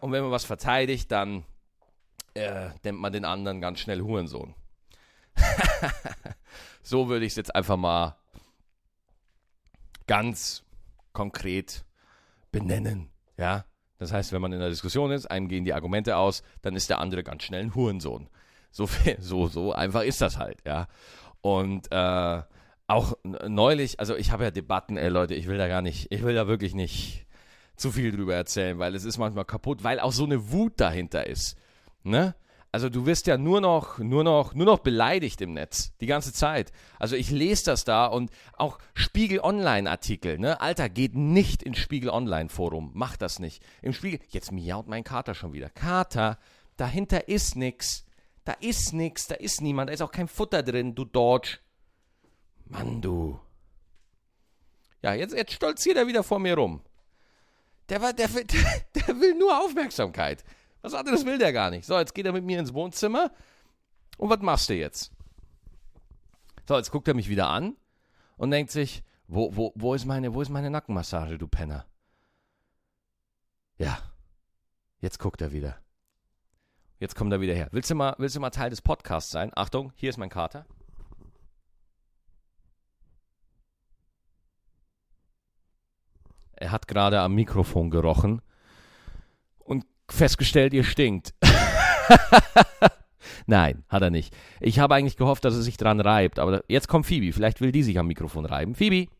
Und 0.00 0.12
wenn 0.12 0.22
man 0.22 0.30
was 0.30 0.44
verteidigt, 0.44 1.10
dann 1.10 1.44
äh, 2.34 2.68
nennt 2.84 3.00
man 3.00 3.12
den 3.12 3.24
anderen 3.24 3.62
ganz 3.62 3.80
schnell 3.80 4.02
Hurensohn. 4.02 4.54
so 6.88 7.10
würde 7.10 7.26
ich 7.26 7.32
es 7.32 7.36
jetzt 7.36 7.54
einfach 7.54 7.76
mal 7.76 8.16
ganz 10.06 10.64
konkret 11.12 11.84
benennen. 12.50 13.10
Ja, 13.36 13.66
das 13.98 14.10
heißt, 14.10 14.32
wenn 14.32 14.40
man 14.40 14.52
in 14.52 14.60
einer 14.60 14.70
Diskussion 14.70 15.10
ist, 15.10 15.26
einem 15.26 15.48
gehen 15.48 15.64
die 15.64 15.74
Argumente 15.74 16.16
aus, 16.16 16.42
dann 16.62 16.76
ist 16.76 16.88
der 16.88 16.98
andere 16.98 17.22
ganz 17.22 17.42
schnell 17.42 17.62
ein 17.62 17.74
Hurensohn. 17.74 18.30
So, 18.70 18.88
so, 19.18 19.48
so 19.48 19.72
einfach 19.74 20.02
ist 20.02 20.22
das 20.22 20.38
halt, 20.38 20.64
ja. 20.64 20.88
Und 21.42 21.92
äh, 21.92 22.42
auch 22.86 23.18
neulich, 23.22 24.00
also 24.00 24.16
ich 24.16 24.32
habe 24.32 24.44
ja 24.44 24.50
Debatten, 24.50 24.96
ey 24.96 25.10
Leute, 25.10 25.34
ich 25.34 25.46
will 25.46 25.58
da 25.58 25.68
gar 25.68 25.82
nicht, 25.82 26.10
ich 26.10 26.22
will 26.22 26.34
da 26.34 26.48
wirklich 26.48 26.74
nicht 26.74 27.26
zu 27.76 27.92
viel 27.92 28.12
drüber 28.12 28.34
erzählen, 28.34 28.78
weil 28.78 28.94
es 28.94 29.04
ist 29.04 29.18
manchmal 29.18 29.44
kaputt, 29.44 29.84
weil 29.84 30.00
auch 30.00 30.12
so 30.12 30.24
eine 30.24 30.52
Wut 30.52 30.80
dahinter 30.80 31.26
ist. 31.26 31.58
Ne? 32.02 32.34
Also 32.70 32.90
du 32.90 33.06
wirst 33.06 33.26
ja 33.26 33.38
nur 33.38 33.62
noch, 33.62 33.98
nur 33.98 34.24
noch, 34.24 34.54
nur 34.54 34.66
noch 34.66 34.80
beleidigt 34.80 35.40
im 35.40 35.54
Netz 35.54 35.96
die 36.00 36.06
ganze 36.06 36.34
Zeit. 36.34 36.70
Also 36.98 37.16
ich 37.16 37.30
lese 37.30 37.64
das 37.64 37.84
da 37.84 38.06
und 38.06 38.30
auch 38.52 38.78
Spiegel 38.92 39.40
Online 39.40 39.90
Artikel. 39.90 40.38
Ne, 40.38 40.60
Alter, 40.60 40.90
geht 40.90 41.14
nicht 41.14 41.62
ins 41.62 41.78
Spiegel 41.78 42.10
Online 42.10 42.50
Forum, 42.50 42.90
mach 42.92 43.16
das 43.16 43.38
nicht. 43.38 43.64
Im 43.80 43.94
Spiegel, 43.94 44.20
jetzt 44.28 44.52
miaut 44.52 44.86
mein 44.86 45.02
Kater 45.02 45.34
schon 45.34 45.54
wieder. 45.54 45.70
Kater, 45.70 46.38
dahinter 46.76 47.28
ist 47.28 47.56
nix, 47.56 48.04
da 48.44 48.52
ist 48.52 48.92
nix, 48.92 49.26
da 49.28 49.36
ist 49.36 49.62
niemand, 49.62 49.88
da 49.88 49.94
ist 49.94 50.02
auch 50.02 50.12
kein 50.12 50.28
Futter 50.28 50.62
drin, 50.62 50.94
du 50.94 51.06
Dodge. 51.06 51.58
Mann, 52.66 53.00
du. 53.00 53.40
Ja, 55.02 55.14
jetzt, 55.14 55.34
jetzt 55.34 55.52
stolziert 55.52 55.96
er 55.96 56.06
wieder 56.06 56.22
vor 56.22 56.38
mir 56.38 56.54
rum. 56.54 56.82
Der, 57.88 58.02
war, 58.02 58.12
der, 58.12 58.28
der, 58.28 58.44
der 58.94 59.20
will 59.20 59.34
nur 59.34 59.58
Aufmerksamkeit. 59.58 60.44
Was 60.82 60.94
anderes 60.94 61.24
will 61.24 61.38
der 61.38 61.52
gar 61.52 61.70
nicht. 61.70 61.86
So, 61.86 61.98
jetzt 61.98 62.14
geht 62.14 62.26
er 62.26 62.32
mit 62.32 62.44
mir 62.44 62.58
ins 62.58 62.74
Wohnzimmer. 62.74 63.32
Und 64.16 64.30
was 64.30 64.40
machst 64.40 64.68
du 64.68 64.74
jetzt? 64.74 65.12
So, 66.66 66.76
jetzt 66.76 66.90
guckt 66.90 67.08
er 67.08 67.14
mich 67.14 67.28
wieder 67.28 67.48
an 67.48 67.76
und 68.36 68.50
denkt 68.50 68.70
sich, 68.70 69.02
wo, 69.26 69.54
wo, 69.56 69.72
wo, 69.74 69.94
ist, 69.94 70.04
meine, 70.04 70.34
wo 70.34 70.42
ist 70.42 70.48
meine 70.48 70.70
Nackenmassage, 70.70 71.38
du 71.38 71.48
Penner? 71.48 71.86
Ja, 73.76 73.98
jetzt 75.00 75.18
guckt 75.18 75.40
er 75.40 75.52
wieder. 75.52 75.78
Jetzt 76.98 77.14
kommt 77.14 77.32
er 77.32 77.40
wieder 77.40 77.54
her. 77.54 77.68
Willst 77.70 77.90
du 77.90 77.94
mal, 77.94 78.14
willst 78.18 78.36
du 78.36 78.40
mal 78.40 78.50
Teil 78.50 78.70
des 78.70 78.82
Podcasts 78.82 79.30
sein? 79.30 79.52
Achtung, 79.54 79.92
hier 79.94 80.10
ist 80.10 80.16
mein 80.16 80.30
Kater. 80.30 80.66
Er 86.52 86.72
hat 86.72 86.88
gerade 86.88 87.20
am 87.20 87.34
Mikrofon 87.34 87.90
gerochen 87.90 88.42
festgestellt, 90.10 90.72
ihr 90.74 90.84
stinkt. 90.84 91.34
Nein, 93.46 93.84
hat 93.88 94.02
er 94.02 94.10
nicht. 94.10 94.34
Ich 94.60 94.78
habe 94.78 94.94
eigentlich 94.94 95.16
gehofft, 95.16 95.44
dass 95.44 95.54
er 95.54 95.62
sich 95.62 95.76
dran 95.76 96.00
reibt, 96.00 96.38
aber 96.38 96.62
jetzt 96.68 96.88
kommt 96.88 97.06
Phoebe. 97.06 97.32
Vielleicht 97.32 97.60
will 97.60 97.72
die 97.72 97.82
sich 97.82 97.98
am 97.98 98.06
Mikrofon 98.06 98.44
reiben. 98.44 98.74
Phoebe! 98.74 99.10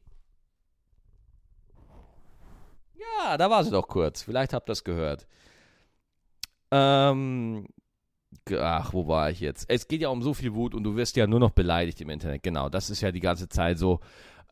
Ja, 2.94 3.36
da 3.36 3.50
war 3.50 3.64
sie 3.64 3.70
doch 3.70 3.88
kurz. 3.88 4.22
Vielleicht 4.22 4.52
habt 4.52 4.68
ihr 4.68 4.72
das 4.72 4.84
gehört. 4.84 5.26
Ähm, 6.70 7.66
ach, 8.58 8.92
wo 8.92 9.06
war 9.08 9.30
ich 9.30 9.40
jetzt? 9.40 9.64
Es 9.68 9.88
geht 9.88 10.02
ja 10.02 10.08
um 10.08 10.22
so 10.22 10.34
viel 10.34 10.54
Wut 10.54 10.74
und 10.74 10.84
du 10.84 10.96
wirst 10.96 11.16
ja 11.16 11.26
nur 11.26 11.40
noch 11.40 11.50
beleidigt 11.50 12.00
im 12.00 12.10
Internet. 12.10 12.42
Genau, 12.42 12.68
das 12.68 12.90
ist 12.90 13.00
ja 13.00 13.12
die 13.12 13.20
ganze 13.20 13.48
Zeit 13.48 13.78
so. 13.78 14.00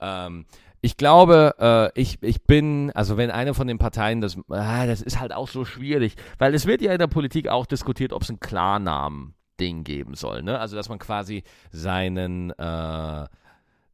Ähm, 0.01 0.47
ich 0.87 0.97
glaube, 0.97 1.57
äh, 1.59 2.01
ich, 2.01 2.23
ich 2.23 2.45
bin, 2.45 2.93
also 2.93 3.17
wenn 3.17 3.33
eine 3.33 3.55
von 3.55 3.67
den 3.67 3.77
Parteien, 3.77 4.21
das, 4.21 4.39
ah, 4.51 4.87
das 4.87 5.03
ist 5.03 5.19
halt 5.19 5.33
auch 5.33 5.49
so 5.49 5.65
schwierig, 5.65 6.15
weil 6.39 6.55
es 6.55 6.65
wird 6.65 6.81
ja 6.81 6.93
in 6.93 7.01
der 7.01 7.09
Politik 7.09 7.49
auch 7.49 7.67
diskutiert, 7.67 8.13
ob 8.13 8.23
es 8.23 8.29
einen 8.29 8.39
Klarnamen-Ding 8.39 9.83
geben 9.83 10.15
soll, 10.15 10.45
ne? 10.45 10.61
Also 10.61 10.77
dass 10.77 10.89
man 10.89 11.01
quasi 11.01 11.43
seinen, 11.73 12.51
äh, 12.51 13.27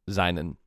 seinen, 0.05 0.57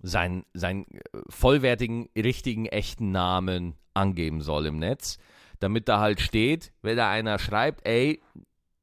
seinen, 0.00 0.44
seinen 0.54 0.86
vollwertigen, 1.28 2.08
richtigen, 2.16 2.66
echten 2.66 3.10
Namen 3.10 3.74
angeben 3.94 4.42
soll 4.42 4.66
im 4.66 4.78
Netz, 4.78 5.18
damit 5.58 5.88
da 5.88 5.98
halt 5.98 6.20
steht, 6.20 6.72
wenn 6.82 6.96
da 6.96 7.10
einer 7.10 7.40
schreibt, 7.40 7.84
ey, 7.84 8.22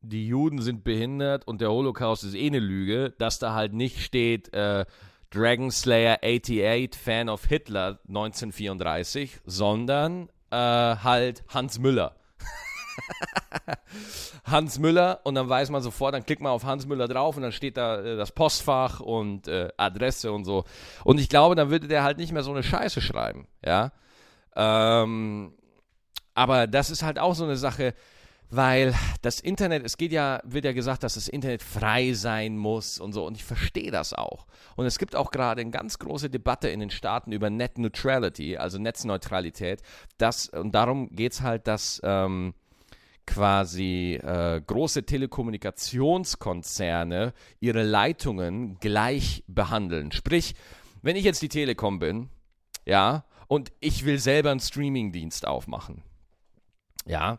die 0.02 0.28
Juden 0.28 0.62
sind 0.62 0.84
behindert 0.84 1.48
und 1.48 1.62
der 1.62 1.72
Holocaust 1.72 2.26
ist 2.26 2.36
eh 2.36 2.48
eine 2.48 2.60
Lüge, 2.60 3.13
dass 3.17 3.39
da 3.39 3.54
halt 3.54 3.72
nicht 3.72 4.02
steht, 4.02 4.54
äh, 4.54 4.86
Dragon 5.31 5.71
Slayer 5.71 6.19
88 6.23 6.95
Fan 6.95 7.29
of 7.29 7.45
Hitler 7.45 7.99
1934, 8.07 9.39
sondern 9.45 10.29
äh, 10.51 10.55
halt 10.55 11.43
Hans 11.49 11.79
Müller. 11.79 12.15
Hans 14.43 14.79
Müller 14.79 15.21
und 15.23 15.35
dann 15.35 15.47
weiß 15.47 15.69
man 15.69 15.81
sofort, 15.81 16.13
dann 16.13 16.25
klickt 16.25 16.41
man 16.41 16.51
auf 16.51 16.63
Hans 16.63 16.85
Müller 16.85 17.07
drauf 17.07 17.37
und 17.37 17.43
dann 17.43 17.51
steht 17.51 17.77
da 17.77 18.01
äh, 18.01 18.17
das 18.17 18.31
Postfach 18.31 18.99
und 18.99 19.47
äh, 19.47 19.69
Adresse 19.77 20.31
und 20.31 20.45
so. 20.45 20.65
Und 21.03 21.19
ich 21.19 21.29
glaube, 21.29 21.55
dann 21.55 21.69
würde 21.69 21.87
der 21.87 22.03
halt 22.03 22.17
nicht 22.17 22.31
mehr 22.31 22.43
so 22.43 22.51
eine 22.51 22.63
Scheiße 22.63 23.01
schreiben, 23.01 23.47
ja. 23.63 23.91
Ähm, 24.55 25.53
aber 26.33 26.67
das 26.67 26.89
ist 26.89 27.03
halt 27.03 27.19
auch 27.19 27.35
so 27.35 27.43
eine 27.43 27.57
Sache, 27.57 27.93
weil 28.49 28.95
das 29.21 29.39
Internet, 29.39 29.85
es 29.85 29.95
geht 29.97 30.12
ja, 30.12 30.41
wird 30.43 30.65
ja 30.65 30.73
gesagt, 30.73 31.03
dass 31.03 31.13
das 31.13 31.27
Internet 31.27 31.62
frei 31.62 32.13
sein 32.13 32.57
muss 32.57 32.97
und 32.99 33.13
so, 33.13 33.23
und 33.25 33.38
ich 33.38 33.43
verstehe 33.43 33.91
das 33.91 34.13
auch. 34.13 34.47
Und 34.75 34.88
es 34.88 34.97
gibt 34.97 35.15
auch 35.15 35.29
gerade 35.31 35.62
eine 35.62 35.69
ganz 35.69 35.99
große 35.99 36.31
Debatte 36.31 36.69
in 36.69 36.79
den 36.79 36.89
Staaten 36.89 37.31
über 37.31 37.49
Net 37.49 37.77
Neutrality, 37.77 38.57
also 38.57 38.79
Netzneutralität. 38.79 39.81
Das, 40.17 40.47
und 40.49 40.73
darum 40.73 41.15
geht 41.15 41.33
es 41.33 41.41
halt, 41.41 41.67
dass 41.67 41.99
ähm, 42.03 42.53
quasi 43.27 44.19
äh, 44.23 44.59
große 44.65 45.05
Telekommunikationskonzerne 45.05 47.33
ihre 47.59 47.83
Leitungen 47.83 48.79
gleich 48.79 49.43
behandeln. 49.47 50.12
Sprich, 50.12 50.55
wenn 51.03 51.15
ich 51.15 51.23
jetzt 51.23 51.43
die 51.43 51.49
Telekom 51.49 51.99
bin, 51.99 52.29
ja, 52.85 53.25
und 53.47 53.71
ich 53.79 54.05
will 54.05 54.17
selber 54.17 54.49
einen 54.49 54.59
Streamingdienst 54.59 55.47
aufmachen, 55.47 56.01
ja, 57.05 57.38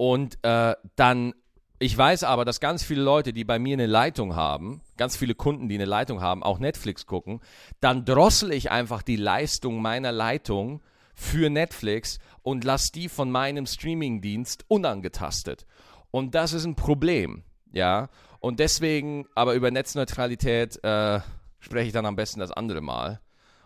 und 0.00 0.38
äh, 0.44 0.76
dann, 0.96 1.34
ich 1.78 1.94
weiß 1.94 2.24
aber, 2.24 2.46
dass 2.46 2.58
ganz 2.58 2.82
viele 2.82 3.02
Leute, 3.02 3.34
die 3.34 3.44
bei 3.44 3.58
mir 3.58 3.74
eine 3.74 3.84
Leitung 3.84 4.34
haben, 4.34 4.80
ganz 4.96 5.14
viele 5.14 5.34
Kunden, 5.34 5.68
die 5.68 5.74
eine 5.74 5.84
Leitung 5.84 6.22
haben, 6.22 6.42
auch 6.42 6.58
Netflix 6.58 7.04
gucken, 7.04 7.42
dann 7.80 8.06
drossel 8.06 8.50
ich 8.54 8.70
einfach 8.70 9.02
die 9.02 9.16
Leistung 9.16 9.82
meiner 9.82 10.10
Leitung 10.10 10.80
für 11.14 11.50
Netflix 11.50 12.18
und 12.40 12.64
lasse 12.64 12.92
die 12.92 13.10
von 13.10 13.30
meinem 13.30 13.66
Streamingdienst 13.66 14.64
unangetastet. 14.68 15.66
Und 16.10 16.34
das 16.34 16.54
ist 16.54 16.64
ein 16.64 16.76
Problem, 16.76 17.42
ja. 17.70 18.08
Und 18.38 18.58
deswegen, 18.58 19.26
aber 19.34 19.52
über 19.52 19.70
Netzneutralität 19.70 20.82
äh, 20.82 21.20
spreche 21.58 21.88
ich 21.88 21.92
dann 21.92 22.06
am 22.06 22.16
besten 22.16 22.40
das 22.40 22.52
andere 22.52 22.80
Mal. 22.80 23.20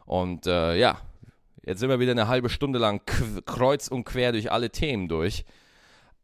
Und 0.05 0.49
äh, 0.49 0.75
ja, 0.75 0.99
Jetzt 1.66 1.81
sind 1.81 1.88
wir 1.88 1.99
wieder 1.99 2.11
eine 2.11 2.29
halbe 2.29 2.51
Stunde 2.51 2.79
lang 2.79 3.01
kreuz 3.47 3.88
und 3.88 4.05
quer 4.05 4.33
durch 4.33 4.53
alle 4.53 4.68
Themen 4.70 5.09
durch. 5.09 5.47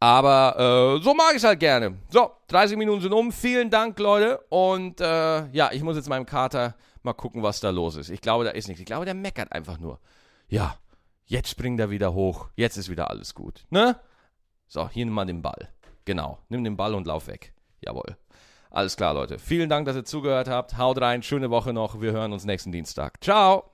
Aber 0.01 0.97
äh, 0.97 1.03
so 1.03 1.13
mag 1.13 1.31
ich 1.31 1.37
es 1.37 1.43
halt 1.43 1.59
gerne. 1.59 1.99
So, 2.09 2.31
30 2.47 2.75
Minuten 2.75 3.01
sind 3.01 3.13
um. 3.13 3.31
Vielen 3.31 3.69
Dank, 3.69 3.99
Leute. 3.99 4.39
Und 4.49 4.99
äh, 4.99 5.47
ja, 5.51 5.71
ich 5.71 5.83
muss 5.83 5.95
jetzt 5.95 6.09
meinem 6.09 6.25
Kater 6.25 6.75
mal 7.03 7.13
gucken, 7.13 7.43
was 7.43 7.59
da 7.59 7.69
los 7.69 7.95
ist. 7.95 8.09
Ich 8.09 8.19
glaube, 8.19 8.43
da 8.43 8.49
ist 8.49 8.67
nichts. 8.67 8.79
Ich 8.79 8.87
glaube, 8.87 9.05
der 9.05 9.13
meckert 9.13 9.51
einfach 9.51 9.79
nur. 9.79 9.99
Ja, 10.47 10.75
jetzt 11.27 11.49
springt 11.49 11.79
er 11.79 11.91
wieder 11.91 12.15
hoch. 12.15 12.49
Jetzt 12.55 12.77
ist 12.77 12.89
wieder 12.89 13.11
alles 13.11 13.35
gut. 13.35 13.63
Ne? 13.69 13.95
So, 14.67 14.89
hier 14.89 15.05
nimm 15.05 15.13
mal 15.13 15.25
den 15.25 15.43
Ball. 15.43 15.69
Genau, 16.05 16.39
nimm 16.49 16.63
den 16.63 16.77
Ball 16.77 16.95
und 16.95 17.05
lauf 17.05 17.27
weg. 17.27 17.53
Jawohl. 17.81 18.17
Alles 18.71 18.97
klar, 18.97 19.13
Leute. 19.13 19.37
Vielen 19.37 19.69
Dank, 19.69 19.85
dass 19.85 19.95
ihr 19.95 20.05
zugehört 20.05 20.47
habt. 20.47 20.79
Haut 20.79 20.99
rein, 20.99 21.21
schöne 21.21 21.51
Woche 21.51 21.73
noch. 21.73 22.01
Wir 22.01 22.11
hören 22.11 22.33
uns 22.33 22.43
nächsten 22.43 22.71
Dienstag. 22.71 23.23
Ciao. 23.23 23.70